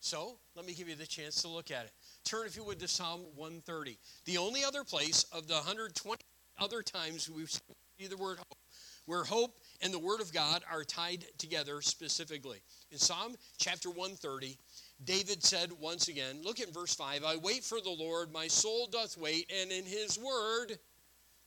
[0.00, 1.92] So let me give you the chance to look at it.
[2.24, 3.98] Turn, if you would, to Psalm 130.
[4.24, 6.24] The only other place of the 120
[6.58, 8.58] other times we've seen the word hope,
[9.04, 12.62] where hope and the word of God are tied together specifically.
[12.90, 14.56] In Psalm chapter 130,
[15.04, 18.88] David said once again, look at verse 5 I wait for the Lord, my soul
[18.90, 20.78] doth wait, and in his word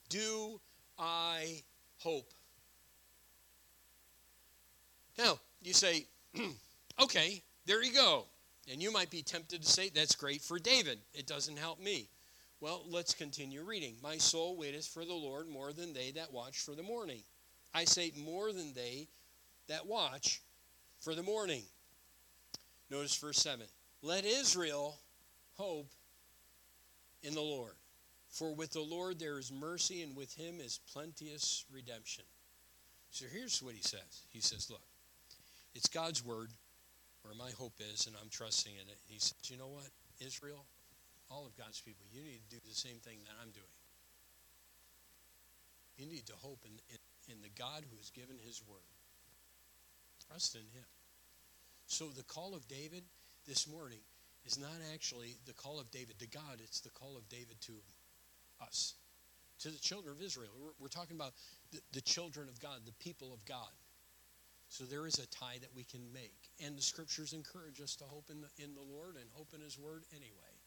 [0.08, 0.60] do
[0.98, 1.62] I
[1.98, 2.32] hope.
[5.18, 6.06] Now, you say,
[7.02, 8.26] okay, there you go.
[8.70, 10.98] And you might be tempted to say, that's great for David.
[11.14, 12.08] It doesn't help me.
[12.60, 13.94] Well, let's continue reading.
[14.02, 17.22] My soul waiteth for the Lord more than they that watch for the morning.
[17.72, 19.08] I say, more than they
[19.68, 20.42] that watch
[21.00, 21.62] for the morning.
[22.90, 23.66] Notice verse 7.
[24.02, 24.98] Let Israel
[25.56, 25.90] hope
[27.22, 27.74] in the Lord.
[28.30, 32.24] For with the Lord there is mercy, and with him is plenteous redemption.
[33.10, 34.82] So here's what he says He says, Look,
[35.74, 36.50] it's God's word
[37.28, 38.96] where my hope is, and I'm trusting in it.
[39.04, 39.92] He says, You know what,
[40.24, 40.64] Israel,
[41.30, 43.76] all of God's people, you need to do the same thing that I'm doing.
[46.00, 48.88] You need to hope in, in, in the God who has given his word.
[50.26, 50.88] Trust in him.
[51.86, 53.04] So the call of David
[53.46, 54.00] this morning
[54.46, 57.72] is not actually the call of David to God, it's the call of David to
[58.62, 58.94] us,
[59.60, 60.50] to the children of Israel.
[60.58, 61.32] We're, we're talking about
[61.72, 63.68] the, the children of God, the people of God.
[64.68, 66.50] So there is a tie that we can make.
[66.64, 69.60] And the scriptures encourage us to hope in the, in the Lord and hope in
[69.60, 70.58] His word anyway.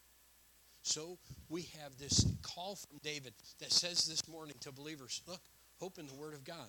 [0.82, 5.40] So we have this call from David that says this morning to believers look,
[5.78, 6.68] hope in the word of God.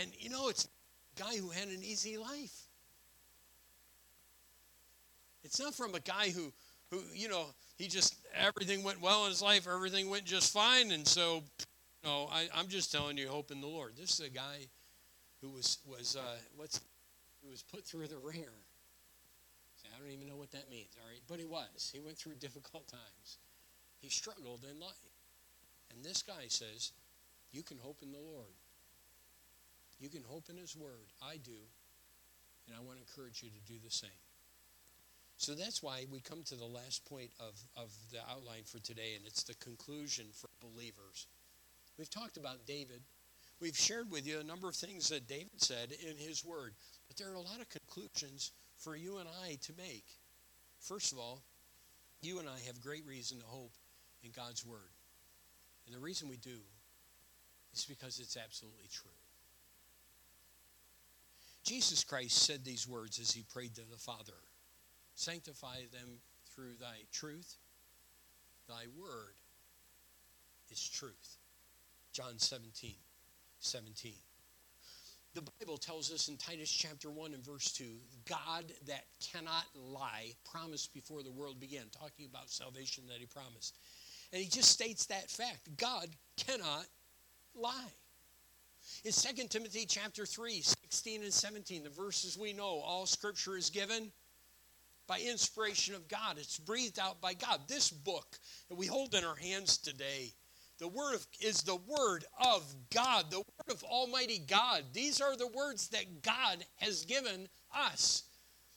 [0.00, 2.66] And you know, it's a guy who had an easy life.
[5.42, 6.52] It's not from a guy who,
[6.90, 10.92] who you know, he just, everything went well in his life, everything went just fine,
[10.92, 11.42] and so,
[12.04, 13.94] no, I, I'm just telling you, hope in the Lord.
[13.96, 14.66] This is a guy
[15.40, 16.80] who was was uh, what's
[17.42, 18.52] who was put through the ringer.
[19.84, 20.96] I don't even know what that means.
[21.00, 21.90] All right, but he was.
[21.92, 23.38] He went through difficult times.
[24.00, 25.16] He struggled in life,
[25.90, 26.92] and this guy says,
[27.52, 28.54] "You can hope in the Lord.
[29.98, 31.12] You can hope in His Word.
[31.22, 31.60] I do,
[32.66, 34.10] and I want to encourage you to do the same."
[35.40, 39.14] So that's why we come to the last point of, of the outline for today,
[39.16, 41.28] and it's the conclusion for believers.
[41.96, 43.00] We've talked about David.
[43.60, 46.72] We've shared with you a number of things that David said in his word,
[47.08, 50.06] but there are a lot of conclusions for you and I to make.
[50.80, 51.42] First of all,
[52.22, 53.72] you and I have great reason to hope
[54.24, 54.92] in God's word.
[55.86, 56.58] And the reason we do
[57.74, 59.10] is because it's absolutely true.
[61.62, 64.34] Jesus Christ said these words as he prayed to the Father
[65.16, 66.08] Sanctify them
[66.54, 67.56] through thy truth.
[68.66, 69.34] Thy word
[70.70, 71.36] is truth.
[72.12, 72.94] John 17.
[73.60, 74.12] 17.
[75.34, 77.84] The Bible tells us in Titus chapter 1 and verse 2
[78.28, 83.78] God that cannot lie promised before the world began, talking about salvation that he promised.
[84.32, 86.86] And he just states that fact God cannot
[87.54, 87.92] lie.
[89.04, 93.70] In 2 Timothy chapter 3, 16 and 17, the verses we know, all scripture is
[93.70, 94.10] given
[95.06, 96.38] by inspiration of God.
[96.38, 97.60] It's breathed out by God.
[97.68, 100.32] This book that we hold in our hands today,
[100.80, 104.84] the word is the word of God, the word of Almighty God.
[104.92, 108.24] These are the words that God has given us.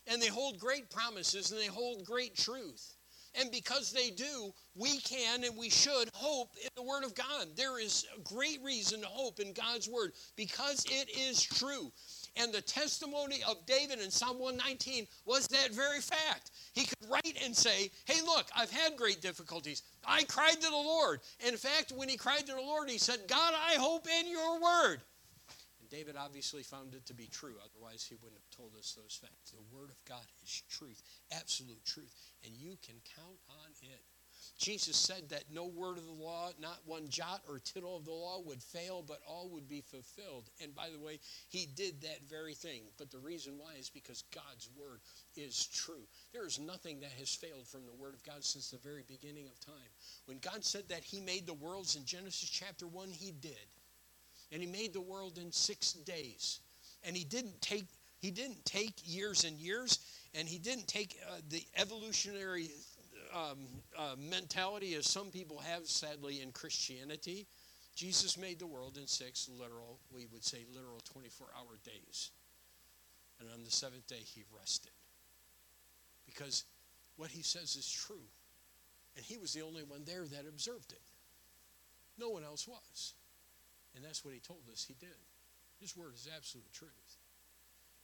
[0.05, 2.95] And they hold great promises and they hold great truth.
[3.39, 7.47] And because they do, we can and we should hope in the Word of God.
[7.55, 11.91] There is great reason to hope in God's Word because it is true.
[12.35, 16.51] And the testimony of David in Psalm 119 was that very fact.
[16.73, 19.83] He could write and say, Hey, look, I've had great difficulties.
[20.05, 21.19] I cried to the Lord.
[21.47, 24.59] In fact, when he cried to the Lord, he said, God, I hope in your
[24.59, 25.01] word.
[25.79, 27.55] And David obviously found it to be true.
[27.63, 29.51] Otherwise, he wouldn't have told us those facts.
[29.51, 32.15] The word of God is truth, absolute truth.
[32.43, 34.01] And you can count on it.
[34.63, 38.11] Jesus said that no word of the law, not one jot or tittle of the
[38.11, 40.49] law would fail, but all would be fulfilled.
[40.61, 42.83] And by the way, he did that very thing.
[42.97, 45.01] But the reason why is because God's word
[45.35, 46.07] is true.
[46.31, 49.47] There is nothing that has failed from the word of God since the very beginning
[49.47, 49.91] of time.
[50.27, 53.67] When God said that he made the worlds in Genesis chapter 1, he did.
[54.53, 56.61] And he made the world in 6 days.
[57.03, 57.87] And he didn't take
[58.21, 59.99] he didn't take years and years
[60.33, 62.69] and he didn't take uh, the evolutionary
[63.33, 63.59] um,
[63.97, 67.47] uh, mentality as some people have, sadly, in Christianity.
[67.95, 72.31] Jesus made the world in six literal, we would say literal 24 hour days.
[73.39, 74.91] And on the seventh day, he rested.
[76.25, 76.63] Because
[77.17, 78.25] what he says is true.
[79.15, 81.01] And he was the only one there that observed it.
[82.17, 83.13] No one else was.
[83.95, 85.09] And that's what he told us he did.
[85.79, 87.17] His word is absolute truth.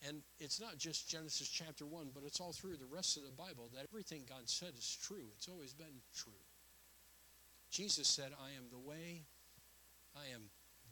[0.07, 3.31] And it's not just Genesis chapter 1, but it's all through the rest of the
[3.31, 5.25] Bible that everything God said is true.
[5.35, 6.31] It's always been true.
[7.69, 9.23] Jesus said, I am the way,
[10.15, 10.43] I am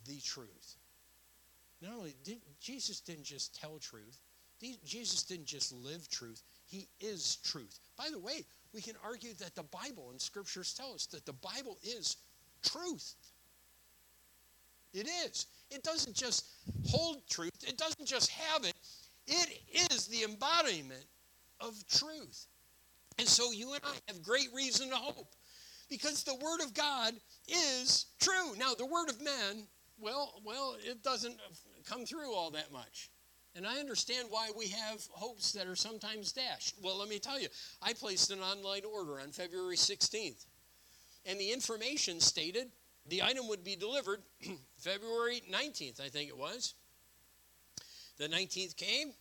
[0.06, 0.76] the truth.
[1.82, 4.20] Not only did Jesus didn't just tell truth,
[4.86, 7.80] Jesus didn't just live truth, he is truth.
[7.98, 8.44] By the way,
[8.74, 12.18] we can argue that the Bible and scriptures tell us that the Bible is
[12.64, 13.16] truth.
[14.94, 15.46] It is.
[15.72, 16.46] It doesn't just
[16.88, 18.74] hold truth, it doesn't just have it,
[19.28, 21.06] it is the embodiment
[21.60, 22.48] of truth.
[23.20, 25.34] And so you and I have great reason to hope
[25.90, 27.14] because the word of God
[27.48, 28.56] is true.
[28.58, 29.68] Now, the word of man,
[30.00, 31.36] well, well, it doesn't
[31.88, 33.10] come through all that much.
[33.56, 36.76] And I understand why we have hopes that are sometimes dashed.
[36.84, 37.48] Well, let me tell you,
[37.82, 40.46] I placed an online order on February 16th.
[41.26, 42.68] And the information stated
[43.10, 44.22] the item would be delivered
[44.78, 46.74] February 19th, I think it was.
[48.18, 49.12] The 19th came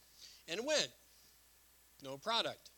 [0.49, 0.89] and went.
[2.03, 2.71] No product.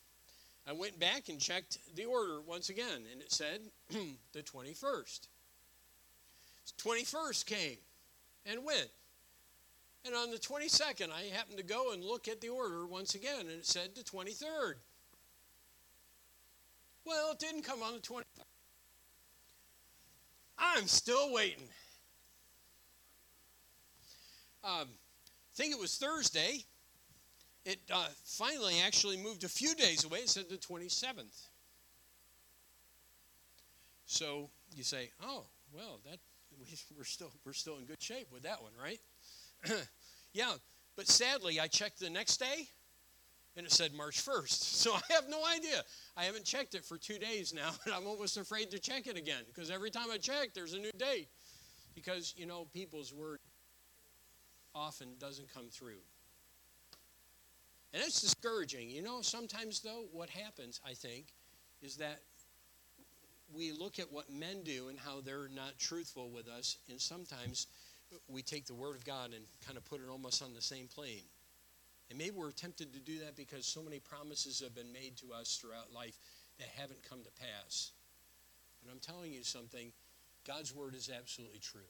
[0.67, 3.61] I went back and checked the order once again, and it said
[4.33, 5.27] the 21st.
[6.77, 7.77] 21st came
[8.45, 8.89] and went.
[10.05, 13.41] And on the 22nd, I happened to go and look at the order once again,
[13.41, 14.75] and it said the 23rd.
[17.05, 18.48] Well, it didn't come on the 23rd.
[20.59, 21.67] I'm still waiting.
[24.63, 26.65] Um, I think it was Thursday.
[27.65, 30.19] It uh, finally actually moved a few days away.
[30.19, 31.47] It said the 27th.
[34.05, 36.19] So you say, oh, well, that
[36.97, 38.99] we're still we're still in good shape with that one, right?
[40.33, 40.53] yeah,
[40.95, 42.67] but sadly, I checked the next day,
[43.59, 44.63] and it said March 1st.
[44.79, 45.83] So I have no idea.
[46.15, 49.17] I haven't checked it for two days now, and I'm almost afraid to check it
[49.17, 51.27] again because every time I check, there's a new date.
[51.93, 53.39] Because you know, people's word
[54.73, 55.99] often doesn't come through.
[57.93, 58.89] And it's discouraging.
[58.89, 61.33] You know, sometimes, though, what happens, I think,
[61.81, 62.21] is that
[63.53, 67.67] we look at what men do and how they're not truthful with us, and sometimes
[68.29, 70.87] we take the Word of God and kind of put it almost on the same
[70.87, 71.23] plane.
[72.09, 75.33] And maybe we're tempted to do that because so many promises have been made to
[75.33, 76.17] us throughout life
[76.57, 77.91] that haven't come to pass.
[78.83, 79.91] But I'm telling you something
[80.47, 81.81] God's Word is absolutely true.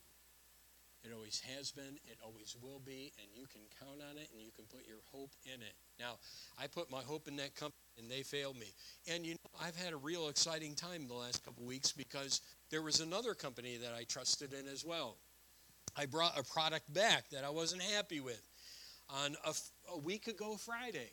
[1.04, 4.42] It always has been, it always will be, and you can count on it and
[4.42, 5.74] you can put your hope in it.
[5.98, 6.18] Now,
[6.58, 8.74] I put my hope in that company and they failed me.
[9.10, 12.82] And you know, I've had a real exciting time the last couple weeks because there
[12.82, 15.16] was another company that I trusted in as well.
[15.96, 18.42] I brought a product back that I wasn't happy with
[19.10, 19.54] on a,
[19.94, 21.12] a week ago Friday.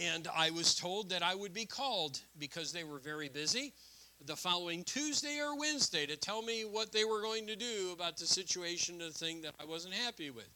[0.00, 3.74] And I was told that I would be called because they were very busy
[4.26, 8.16] the following Tuesday or Wednesday to tell me what they were going to do about
[8.16, 10.48] the situation, the thing that I wasn't happy with.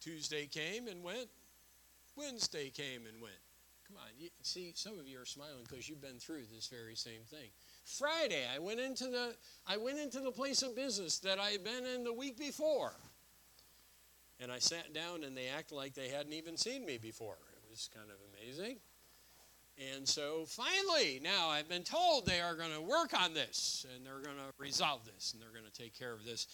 [0.00, 1.28] Tuesday came and went.
[2.16, 3.34] Wednesday came and went.
[3.86, 6.94] Come on, you, see, some of you are smiling because you've been through this very
[6.94, 7.50] same thing.
[7.84, 9.34] Friday, I went into the
[9.66, 12.92] I went into the place of business that I had been in the week before.
[14.40, 17.36] And I sat down and they acted like they hadn't even seen me before.
[17.52, 18.78] It was kind of amazing.
[19.94, 24.04] And so finally, now I've been told they are going to work on this and
[24.04, 26.46] they're going to resolve this and they're going to take care of this.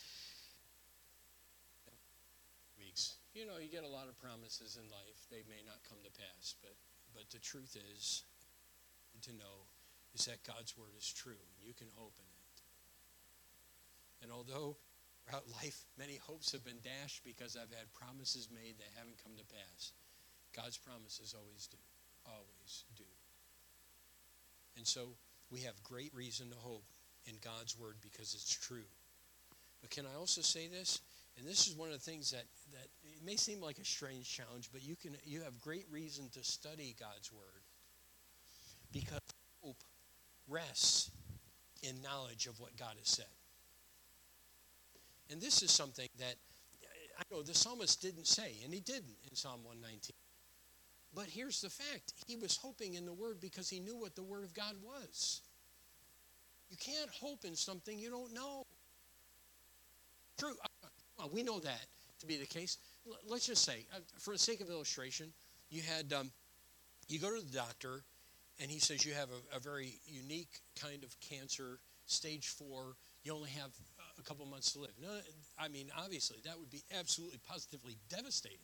[2.78, 3.16] Weeks.
[3.34, 5.26] You know, you get a lot of promises in life.
[5.30, 6.74] They may not come to pass, but
[7.16, 8.24] but the truth is
[9.22, 9.64] to know
[10.14, 14.22] is that God's word is true and you can hope in it.
[14.22, 14.76] And although
[15.26, 19.32] throughout life many hopes have been dashed because I've had promises made that haven't come
[19.36, 19.92] to pass,
[20.54, 21.78] God's promises always do.
[22.26, 23.04] Always do.
[24.76, 25.08] And so
[25.50, 26.84] we have great reason to hope
[27.26, 28.88] in God's word because it's true.
[29.80, 31.00] But can I also say this?
[31.38, 34.30] And this is one of the things that, that it may seem like a strange
[34.30, 37.62] challenge, but you can you have great reason to study God's word.
[38.92, 39.20] Because
[39.62, 39.82] hope
[40.48, 41.10] rests
[41.82, 43.35] in knowledge of what God has said.
[45.30, 46.36] And this is something that
[47.18, 50.12] I know the psalmist didn't say, and he didn't in Psalm 119.
[51.14, 54.22] But here's the fact he was hoping in the Word because he knew what the
[54.22, 55.40] Word of God was.
[56.68, 58.64] You can't hope in something you don't know.
[60.38, 60.54] True.
[60.62, 61.86] Uh, well, we know that
[62.20, 62.78] to be the case.
[63.26, 65.32] Let's just say, uh, for the sake of illustration,
[65.70, 66.30] you had um,
[67.08, 68.02] you go to the doctor,
[68.60, 72.96] and he says you have a, a very unique kind of cancer, stage four.
[73.22, 73.70] You only have
[74.18, 74.92] a couple months to live.
[75.00, 75.08] No,
[75.58, 78.58] I mean, obviously, that would be absolutely positively devastating.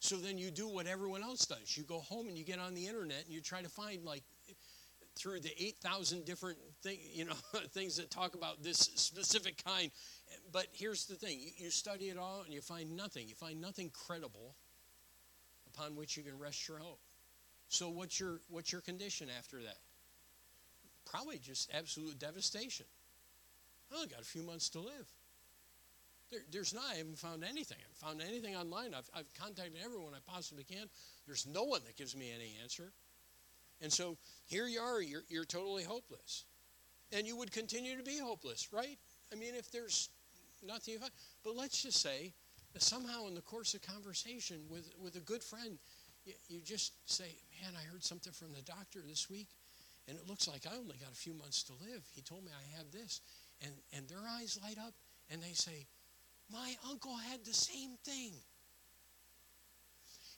[0.00, 1.76] So then you do what everyone else does.
[1.76, 4.24] You go home and you get on the internet and you try to find like
[5.14, 7.34] through the 8,000 different thing, you know,
[7.72, 9.90] things that talk about this specific kind.
[10.50, 13.28] But here's the thing you, you study it all and you find nothing.
[13.28, 14.56] You find nothing credible
[15.68, 17.00] upon which you can rest your hope.
[17.68, 19.78] So what's your what's your condition after that?
[21.06, 22.86] Probably just absolute devastation.
[23.92, 25.06] I only got a few months to live.
[26.30, 27.76] There, there's not, I haven't found anything.
[27.78, 28.94] I haven't found anything online.
[28.94, 30.88] I've, I've contacted everyone I possibly can.
[31.26, 32.92] There's no one that gives me any answer.
[33.82, 34.16] And so
[34.46, 36.44] here you are, you're, you're totally hopeless.
[37.12, 38.98] And you would continue to be hopeless, right?
[39.30, 40.08] I mean, if there's
[40.66, 41.12] nothing you find.
[41.44, 42.32] But let's just say
[42.72, 45.78] that somehow in the course of conversation with, with a good friend,
[46.24, 49.48] you, you just say, Man, I heard something from the doctor this week,
[50.08, 52.02] and it looks like I only got a few months to live.
[52.14, 53.20] He told me I have this.
[53.62, 54.94] And, and their eyes light up,
[55.30, 55.86] and they say,
[56.52, 58.32] my uncle had the same thing.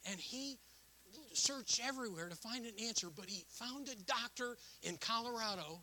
[0.05, 0.59] And he
[1.33, 5.81] searched everywhere to find an answer, but he found a doctor in Colorado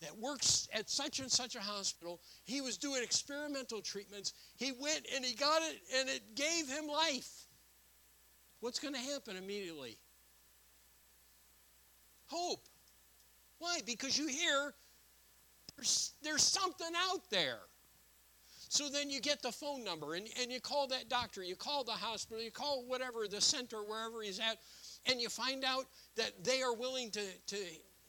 [0.00, 2.20] that works at such and such a hospital.
[2.44, 4.34] He was doing experimental treatments.
[4.56, 7.46] He went and he got it, and it gave him life.
[8.60, 9.96] What's going to happen immediately?
[12.26, 12.68] Hope.
[13.58, 13.80] Why?
[13.86, 14.74] Because you hear
[15.78, 17.60] there's, there's something out there.
[18.68, 21.84] So then you get the phone number and, and you call that doctor, you call
[21.84, 24.58] the hospital, you call whatever, the center, wherever he's at,
[25.06, 27.56] and you find out that they are willing to, to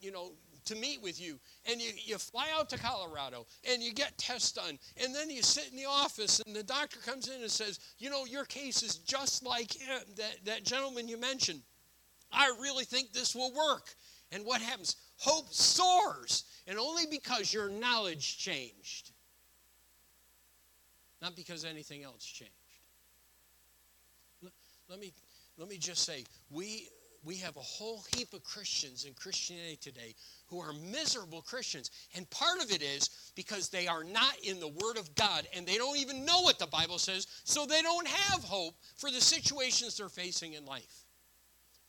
[0.02, 0.32] you know,
[0.66, 1.40] to meet with you.
[1.72, 4.78] And you, you fly out to Colorado and you get tests done.
[5.02, 8.10] And then you sit in the office and the doctor comes in and says, you
[8.10, 11.62] know, your case is just like him, that, that gentleman you mentioned.
[12.32, 13.94] I really think this will work.
[14.32, 14.96] And what happens?
[15.20, 19.12] Hope soars, and only because your knowledge changed
[21.22, 22.54] not because anything else changed.
[24.90, 25.14] Let me,
[25.58, 26.90] let me just say, we,
[27.24, 30.16] we have a whole heap of Christians in Christianity today
[30.48, 31.92] who are miserable Christians.
[32.16, 35.68] And part of it is because they are not in the Word of God and
[35.68, 39.22] they don't even know what the Bible says, so they don't have hope for the
[39.22, 41.06] situations they're facing in life.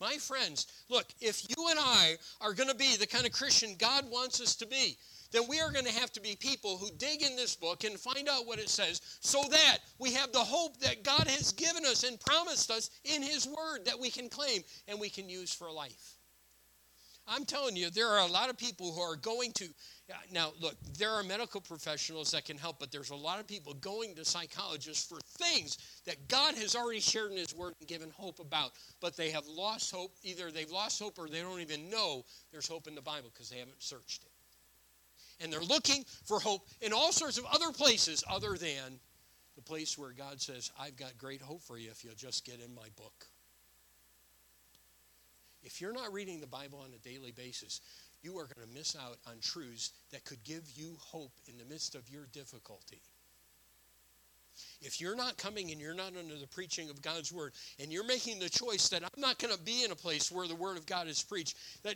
[0.00, 3.76] My friends, look, if you and I are going to be the kind of Christian
[3.78, 4.96] God wants us to be,
[5.30, 8.00] then we are going to have to be people who dig in this book and
[8.00, 11.84] find out what it says so that we have the hope that God has given
[11.84, 15.52] us and promised us in His Word that we can claim and we can use
[15.52, 16.16] for life.
[17.32, 19.68] I'm telling you, there are a lot of people who are going to.
[20.32, 23.74] Now, look, there are medical professionals that can help, but there's a lot of people
[23.74, 28.10] going to psychologists for things that God has already shared in His Word and given
[28.10, 30.12] hope about, but they have lost hope.
[30.24, 33.48] Either they've lost hope or they don't even know there's hope in the Bible because
[33.48, 34.30] they haven't searched it
[35.40, 39.00] and they're looking for hope in all sorts of other places other than
[39.56, 42.60] the place where God says, I've got great hope for you if you'll just get
[42.60, 43.26] in my book.
[45.62, 47.80] If you're not reading the Bible on a daily basis,
[48.22, 51.64] you are going to miss out on truths that could give you hope in the
[51.64, 53.02] midst of your difficulty.
[54.82, 58.04] If you're not coming and you're not under the preaching of God's word, and you're
[58.04, 60.76] making the choice that I'm not going to be in a place where the word
[60.76, 61.94] of God is preached, that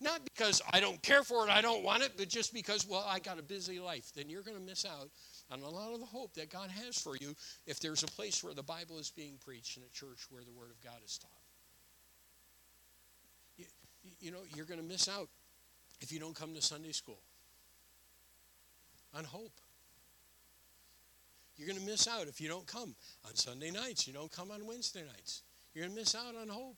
[0.00, 3.04] not because I don't care for it, I don't want it, but just because, well,
[3.06, 5.10] I got a busy life, then you're going to miss out
[5.50, 7.34] on a lot of the hope that God has for you
[7.66, 10.52] if there's a place where the Bible is being preached in a church where the
[10.52, 11.39] Word of God is taught.
[14.20, 15.28] You, know, you're going to miss out
[16.00, 17.20] if you don't come to Sunday school
[19.14, 19.52] on hope.
[21.56, 22.94] You're going to miss out if you don't come
[23.26, 24.06] on Sunday nights.
[24.06, 25.42] You don't come on Wednesday nights.
[25.74, 26.76] You're going to miss out on hope.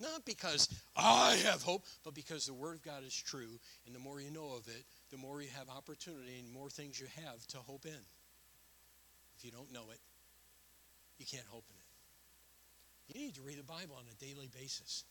[0.00, 3.98] Not because I have hope, but because the Word of God is true, and the
[3.98, 7.44] more you know of it, the more you have opportunity and more things you have
[7.48, 8.04] to hope in.
[9.36, 9.98] If you don't know it,
[11.18, 13.18] you can't hope in it.
[13.18, 15.04] You need to read the Bible on a daily basis.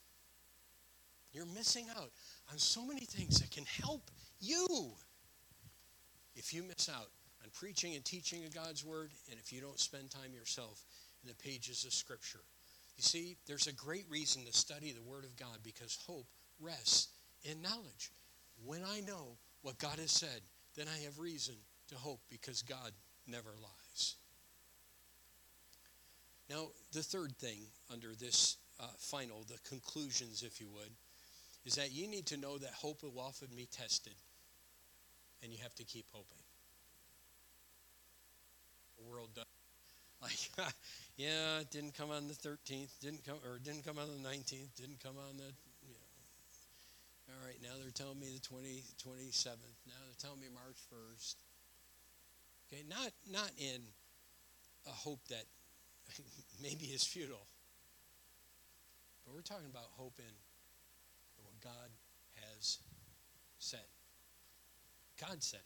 [1.33, 2.11] You're missing out
[2.51, 4.09] on so many things that can help
[4.39, 4.91] you
[6.35, 7.09] if you miss out
[7.43, 10.83] on preaching and teaching of God's Word and if you don't spend time yourself
[11.23, 12.39] in the pages of Scripture.
[12.95, 16.25] You see, there's a great reason to study the Word of God because hope
[16.59, 17.09] rests
[17.43, 18.11] in knowledge.
[18.65, 20.41] When I know what God has said,
[20.75, 21.55] then I have reason
[21.89, 22.91] to hope because God
[23.27, 24.15] never lies.
[26.49, 27.59] Now, the third thing
[27.91, 30.91] under this uh, final, the conclusions, if you would,
[31.67, 34.15] is that you need to know that hope will often be tested,
[35.43, 36.39] and you have to keep hoping.
[38.97, 39.43] The world does.
[40.19, 40.49] Like,
[41.17, 44.73] yeah, it didn't come on the 13th, didn't come, or didn't come on the 19th,
[44.75, 45.53] didn't come on the
[47.29, 49.77] all right, now they're telling me the 20, 27th.
[49.85, 51.35] Now they're telling me March 1st.
[52.71, 53.83] Okay, not, not in
[54.87, 55.43] a hope that
[56.63, 57.45] maybe is futile,
[59.25, 60.33] but we're talking about hope in
[61.67, 61.89] God
[62.35, 62.79] has
[63.59, 63.87] said.
[65.19, 65.65] God said it.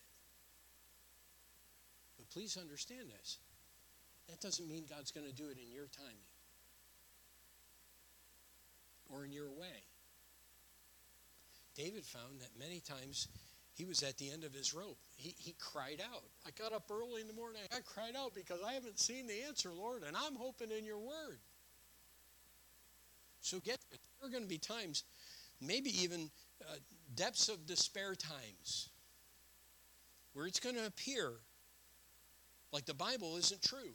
[2.18, 3.38] But please understand this.
[4.30, 6.32] That doesn't mean God's going to do it in your timing
[9.10, 9.86] or in your way.
[11.76, 13.28] David found that many times
[13.74, 14.98] he was at the end of his rope.
[15.18, 16.24] He, he cried out.
[16.46, 17.62] I got up early in the morning.
[17.72, 21.00] I cried out because I haven't seen the answer, Lord, and I'm hoping in your
[21.00, 21.40] word.
[23.42, 25.04] So get there are going to be times,
[25.62, 26.30] maybe even
[26.62, 26.76] uh,
[27.16, 28.90] depths of despair times,
[30.34, 31.32] where it's going to appear
[32.72, 33.94] like the Bible isn't true.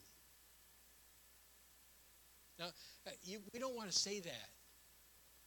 [2.59, 2.67] Now,
[3.07, 4.49] uh, you, we don't want to say that.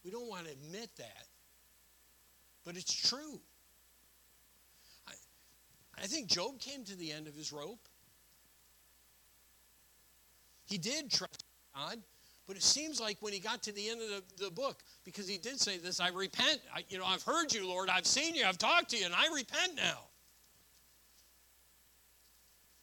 [0.03, 1.26] We don't want to admit that
[2.70, 3.39] but it's true.
[5.07, 5.13] I,
[6.03, 7.88] I think Job came to the end of his rope.
[10.65, 11.43] He did trust
[11.76, 11.97] God,
[12.50, 15.28] but it seems like when he got to the end of the, the book, because
[15.28, 16.60] he did say this, I repent.
[16.74, 17.89] I, you know, I've heard you, Lord.
[17.89, 18.43] I've seen you.
[18.43, 20.00] I've talked to you, and I repent now.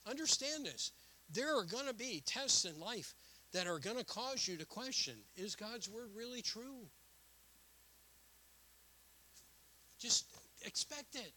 [0.08, 0.92] Understand this.
[1.32, 3.16] There are going to be tests in life
[3.52, 6.86] that are going to cause you to question is God's word really true?
[9.98, 10.26] Just
[10.64, 11.32] expect it.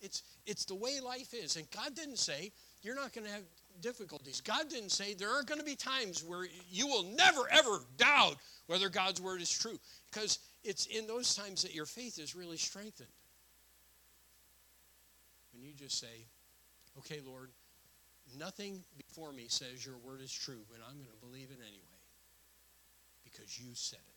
[0.00, 1.56] It's, it's the way life is.
[1.56, 3.42] And God didn't say you're not going to have
[3.80, 4.40] difficulties.
[4.40, 8.36] God didn't say there are going to be times where you will never, ever doubt
[8.66, 9.78] whether God's word is true.
[10.10, 13.08] Because it's in those times that your faith is really strengthened.
[15.52, 16.26] When you just say,
[16.98, 17.50] okay, Lord,
[18.38, 21.96] nothing before me says your word is true, but I'm going to believe it anyway
[23.24, 24.14] because you said it.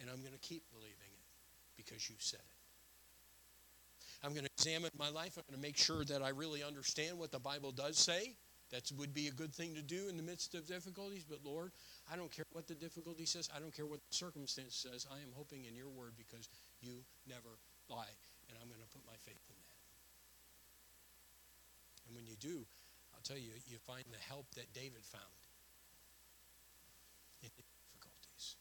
[0.00, 1.26] And I'm going to keep believing it
[1.76, 2.53] because you said it.
[4.24, 5.36] I'm going to examine my life.
[5.36, 8.32] I'm going to make sure that I really understand what the Bible does say.
[8.72, 11.24] That would be a good thing to do in the midst of difficulties.
[11.28, 11.72] But Lord,
[12.10, 13.50] I don't care what the difficulty says.
[13.54, 15.06] I don't care what the circumstance says.
[15.12, 16.48] I am hoping in your word because
[16.80, 17.60] you never
[17.90, 18.16] lie.
[18.48, 19.74] And I'm going to put my faith in that.
[22.08, 22.64] And when you do,
[23.14, 25.22] I'll tell you, you find the help that David found
[27.42, 28.56] in difficulties.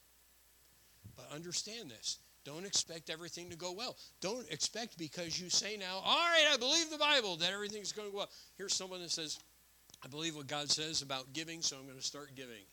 [1.16, 2.20] But understand this.
[2.46, 3.96] Don't expect everything to go well.
[4.20, 8.08] Don't expect because you say now, all right, I believe the Bible, that everything's going
[8.08, 8.30] to go well.
[8.58, 9.40] Here's someone that says,
[10.04, 12.66] I believe what God says about giving, so I'm going to start giving.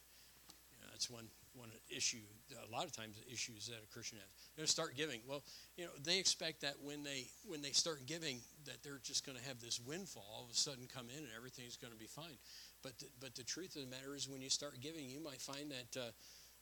[0.73, 2.18] You know, that's one, one issue,
[2.51, 4.27] a lot of times issues that a Christian has.
[4.57, 5.21] They're going to start giving.
[5.29, 5.45] Well,
[5.77, 9.39] you know, they expect that when they when they start giving, that they're just going
[9.39, 12.07] to have this windfall all of a sudden come in and everything's going to be
[12.07, 12.37] fine.
[12.83, 15.41] But the, but the truth of the matter is when you start giving, you might
[15.41, 16.11] find that, uh,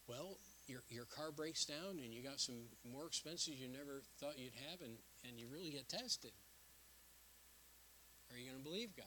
[0.07, 0.37] well,
[0.69, 2.57] your, your car breaks down and you got some
[2.93, 4.97] more expenses you never thought you'd have and,
[5.27, 6.33] and you really get tested.
[8.31, 9.07] Are you going to believe God?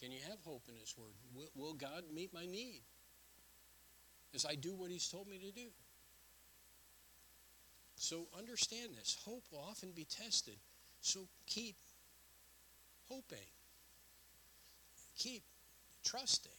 [0.00, 1.14] Can you have hope in His Word?
[1.34, 2.82] Will, will God meet my need
[4.34, 5.68] as I do what He's told me to do?
[7.96, 9.16] So understand this.
[9.24, 10.56] Hope will often be tested.
[11.00, 11.76] So keep
[13.08, 13.38] hoping.
[15.16, 15.42] Keep
[16.04, 16.52] trusting.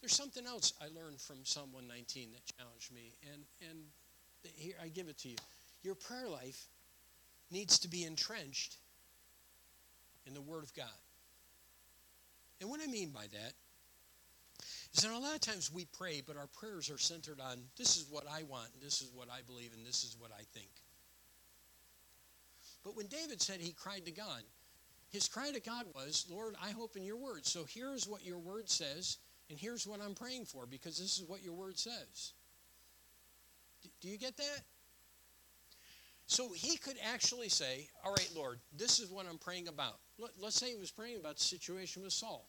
[0.00, 3.78] There's something else I learned from Psalm 119 that challenged me, and, and
[4.56, 5.36] here I give it to you.
[5.82, 6.66] Your prayer life
[7.50, 8.76] needs to be entrenched
[10.26, 10.86] in the Word of God.
[12.60, 13.52] And what I mean by that
[14.94, 17.96] is that a lot of times we pray, but our prayers are centered on this
[17.96, 20.42] is what I want, and this is what I believe, and this is what I
[20.54, 20.70] think.
[22.84, 24.42] But when David said he cried to God,
[25.10, 27.46] his cry to God was, Lord, I hope in your word.
[27.46, 29.18] So here's what your word says,
[29.50, 32.32] and here's what I'm praying for, because this is what your word says.
[34.00, 34.60] Do you get that?
[36.26, 39.98] So he could actually say, All right, Lord, this is what I'm praying about.
[40.40, 42.48] Let's say he was praying about the situation with Saul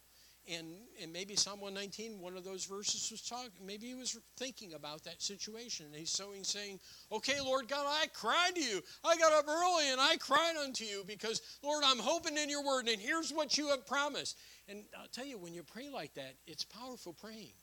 [0.50, 0.68] and
[1.02, 3.52] and maybe Psalm 119, one of those verses was talking.
[3.66, 6.80] Maybe he was thinking about that situation, and he's so he's saying,
[7.12, 8.82] "Okay, Lord God, I cried to you.
[9.04, 12.64] I got up early and I cried unto you because, Lord, I'm hoping in your
[12.64, 14.38] word, and here's what you have promised."
[14.70, 17.53] And I'll tell you, when you pray like that, it's powerful praying.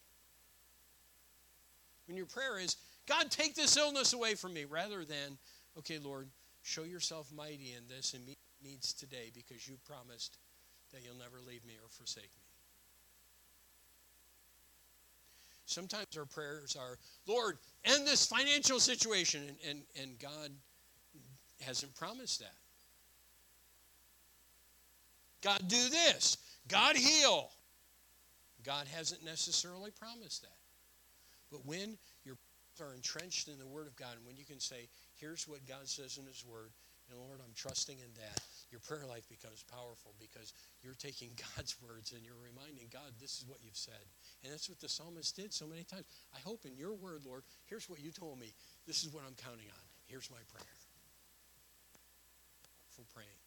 [2.06, 2.76] When your prayer is,
[3.06, 5.38] "God, take this illness away from me," rather than,
[5.76, 6.28] "Okay, Lord,
[6.62, 10.36] show yourself mighty in this and meet needs today because you promised
[10.90, 12.42] that you'll never leave me or forsake me."
[15.66, 19.48] Sometimes our prayers are, Lord, end this financial situation.
[19.48, 20.52] And, and, and God
[21.60, 22.56] hasn't promised that.
[25.40, 26.38] God, do this.
[26.68, 27.50] God, heal.
[28.64, 30.58] God hasn't necessarily promised that.
[31.50, 32.36] But when your
[32.80, 35.88] are entrenched in the Word of God, and when you can say, here's what God
[35.88, 36.70] says in His Word,
[37.08, 38.40] and Lord, I'm trusting in that,
[38.70, 40.52] your prayer life becomes powerful because
[40.82, 44.02] you're taking God's words and you're reminding God, this is what you've said.
[44.42, 46.04] And that's what the psalmist did so many times.
[46.34, 48.54] I hope in your word, Lord, here's what you told me.
[48.86, 49.84] This is what I'm counting on.
[50.06, 50.66] Here's my prayer.
[52.90, 53.45] For praying.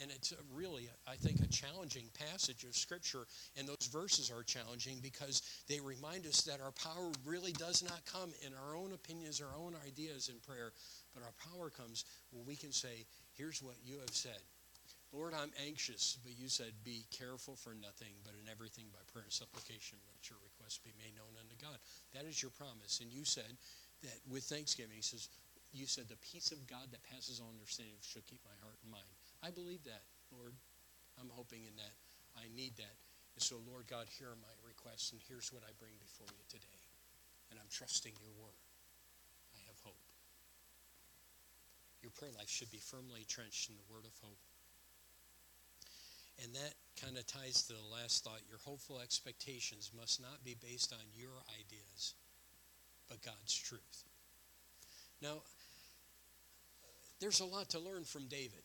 [0.00, 3.26] And it's really, I think, a challenging passage of Scripture.
[3.56, 8.00] And those verses are challenging because they remind us that our power really does not
[8.06, 10.72] come in our own opinions, our own ideas in prayer,
[11.14, 14.40] but our power comes when we can say, Here's what you have said.
[15.12, 19.28] Lord, I'm anxious, but you said, Be careful for nothing, but in everything by prayer
[19.28, 21.76] and supplication, let your requests be made known unto God.
[22.16, 23.00] That is your promise.
[23.04, 23.52] And you said
[24.02, 25.28] that with thanksgiving, He says,
[25.72, 28.88] You said, The peace of God that passes all understanding shall keep my heart and
[28.88, 29.12] mind.
[29.42, 30.54] I believe that, Lord.
[31.20, 31.94] I'm hoping in that.
[32.38, 32.96] I need that.
[33.34, 36.44] And so, Lord God, here are my requests, and here's what I bring before you
[36.48, 36.80] today.
[37.50, 38.62] And I'm trusting your word.
[39.52, 40.00] I have hope.
[42.00, 44.40] Your prayer life should be firmly entrenched in the word of hope.
[46.42, 48.40] And that kind of ties to the last thought.
[48.48, 52.14] Your hopeful expectations must not be based on your ideas,
[53.08, 54.04] but God's truth.
[55.20, 55.42] Now,
[57.20, 58.64] there's a lot to learn from David.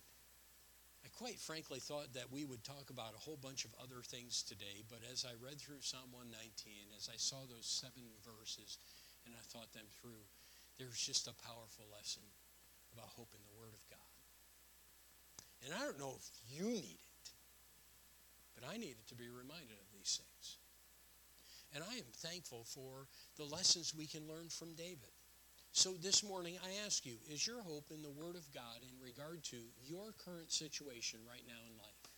[1.18, 4.86] Quite frankly thought that we would talk about a whole bunch of other things today,
[4.86, 8.78] but as I read through Psalm 119, as I saw those seven verses
[9.26, 10.22] and I thought them through,
[10.78, 12.22] there's just a powerful lesson
[12.94, 14.14] about hope in the Word of God.
[15.66, 17.28] And I don't know if you need it.
[18.54, 20.62] But I needed to be reminded of these things.
[21.74, 25.17] And I am thankful for the lessons we can learn from David.
[25.78, 29.00] So this morning, I ask you is your hope in the Word of God in
[29.00, 32.12] regard to your current situation right now in life?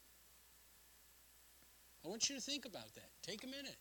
[2.05, 3.10] I want you to think about that.
[3.22, 3.76] Take a minute,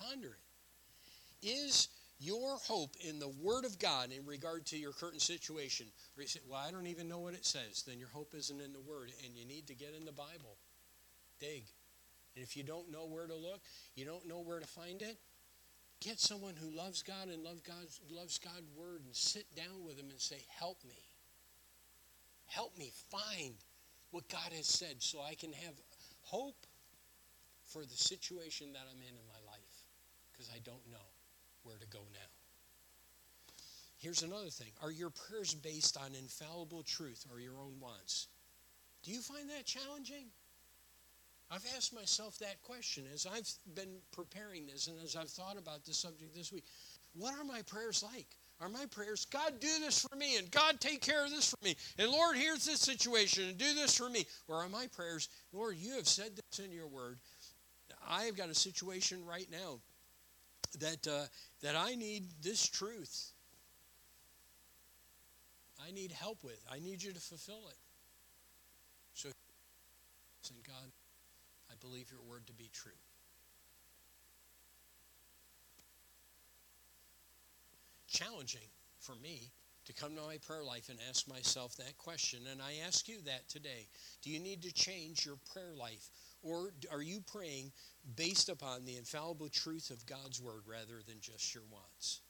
[0.00, 1.48] ponder it.
[1.48, 1.88] Is
[2.20, 5.86] your hope in the Word of God in regard to your current situation?
[6.16, 7.82] Or you say, Well, I don't even know what it says.
[7.84, 10.56] Then your hope isn't in the Word, and you need to get in the Bible.
[11.40, 11.64] Dig.
[12.36, 13.62] And if you don't know where to look,
[13.96, 15.18] you don't know where to find it,
[16.00, 19.96] get someone who loves God and love God's, loves God's word and sit down with
[19.96, 21.02] them and say, Help me.
[22.46, 23.54] Help me find
[24.10, 25.74] what God has said so I can have
[26.22, 26.66] hope
[27.66, 29.86] for the situation that I'm in in my life
[30.32, 31.06] because I don't know
[31.64, 32.30] where to go now.
[33.98, 38.28] Here's another thing Are your prayers based on infallible truth or your own wants?
[39.02, 40.26] Do you find that challenging?
[41.50, 45.84] I've asked myself that question as I've been preparing this and as I've thought about
[45.84, 46.64] this subject this week.
[47.14, 48.26] What are my prayers like?
[48.60, 51.62] Are my prayers, God, do this for me, and God, take care of this for
[51.62, 54.24] me, and Lord, here's this situation, and do this for me?
[54.48, 57.18] Or are my prayers, Lord, you have said this in your word.
[58.08, 59.80] I've got a situation right now
[60.80, 61.26] that, uh,
[61.62, 63.32] that I need this truth.
[65.86, 66.64] I need help with.
[66.72, 67.76] I need you to fulfill it.
[69.12, 69.28] So,
[70.48, 70.90] and God,
[71.76, 72.92] I believe your word to be true.
[78.08, 78.68] Challenging
[78.98, 79.50] for me
[79.84, 82.40] to come to my prayer life and ask myself that question.
[82.50, 83.88] And I ask you that today.
[84.22, 86.08] Do you need to change your prayer life?
[86.42, 87.72] Or are you praying
[88.16, 92.20] based upon the infallible truth of God's word rather than just your wants?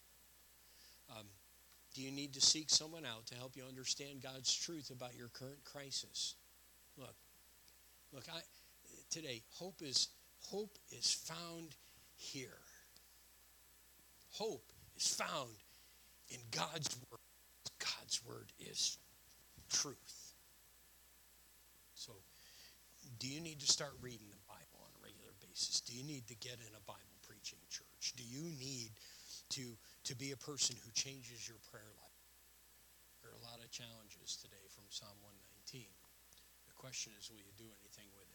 [1.11, 1.27] Um,
[1.95, 5.29] Do you need to seek someone out to help you understand God's truth about your
[5.29, 6.35] current crisis?
[6.99, 7.15] Look,
[8.13, 8.41] look, I
[9.11, 10.09] today hope is
[10.51, 11.75] hope is found
[12.17, 12.59] here.
[14.33, 15.51] Hope is found
[16.29, 17.21] in God's word.
[17.79, 18.99] God's word is
[19.71, 20.35] truth.
[21.95, 22.13] So,
[23.19, 25.81] do you need to start reading the Bible on a regular basis?
[25.81, 28.13] Do you need to get in a Bible preaching church?
[28.17, 28.91] Do you need
[29.57, 32.17] to to be a person who changes your prayer life?
[33.23, 35.83] There are a lot of challenges today from Psalm 119.
[36.69, 38.26] The question is, will you do anything with it?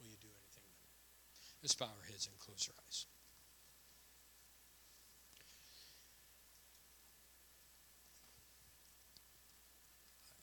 [0.00, 1.62] Will you do anything with it?
[1.62, 3.06] Let's bow our heads and close our eyes.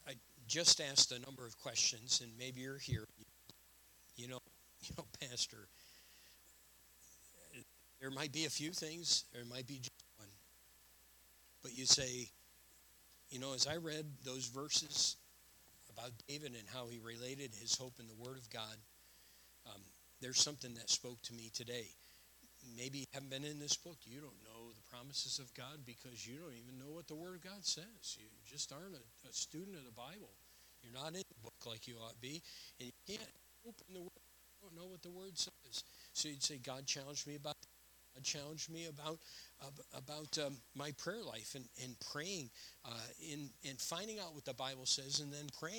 [0.08, 0.14] I
[0.48, 3.06] just asked a number of questions, and maybe you're here.
[4.16, 4.40] You know,
[4.82, 5.68] you know, Pastor.
[8.00, 9.26] There might be a few things.
[9.34, 10.30] There might be just one.
[11.64, 12.30] But you say,
[13.30, 15.16] you know, as I read those verses
[15.92, 18.78] about David and how he related his hope in the Word of God,
[20.22, 21.88] there's something that spoke to me today.
[22.76, 23.98] Maybe you haven't been in this book.
[24.04, 27.36] You don't know the promises of God because you don't even know what the Word
[27.36, 28.18] of God says.
[28.18, 30.34] You just aren't a, a student of the Bible.
[30.82, 32.42] You're not in the book like you ought to be,
[32.80, 33.30] and you can't
[33.66, 34.24] open the Word.
[34.62, 35.84] You don't know what the Word says.
[36.14, 37.56] So you'd say, God challenged me about
[38.24, 39.20] challenged me about
[39.96, 42.50] about um, my prayer life and, and praying
[42.86, 45.76] uh, in and finding out what the Bible says and then praying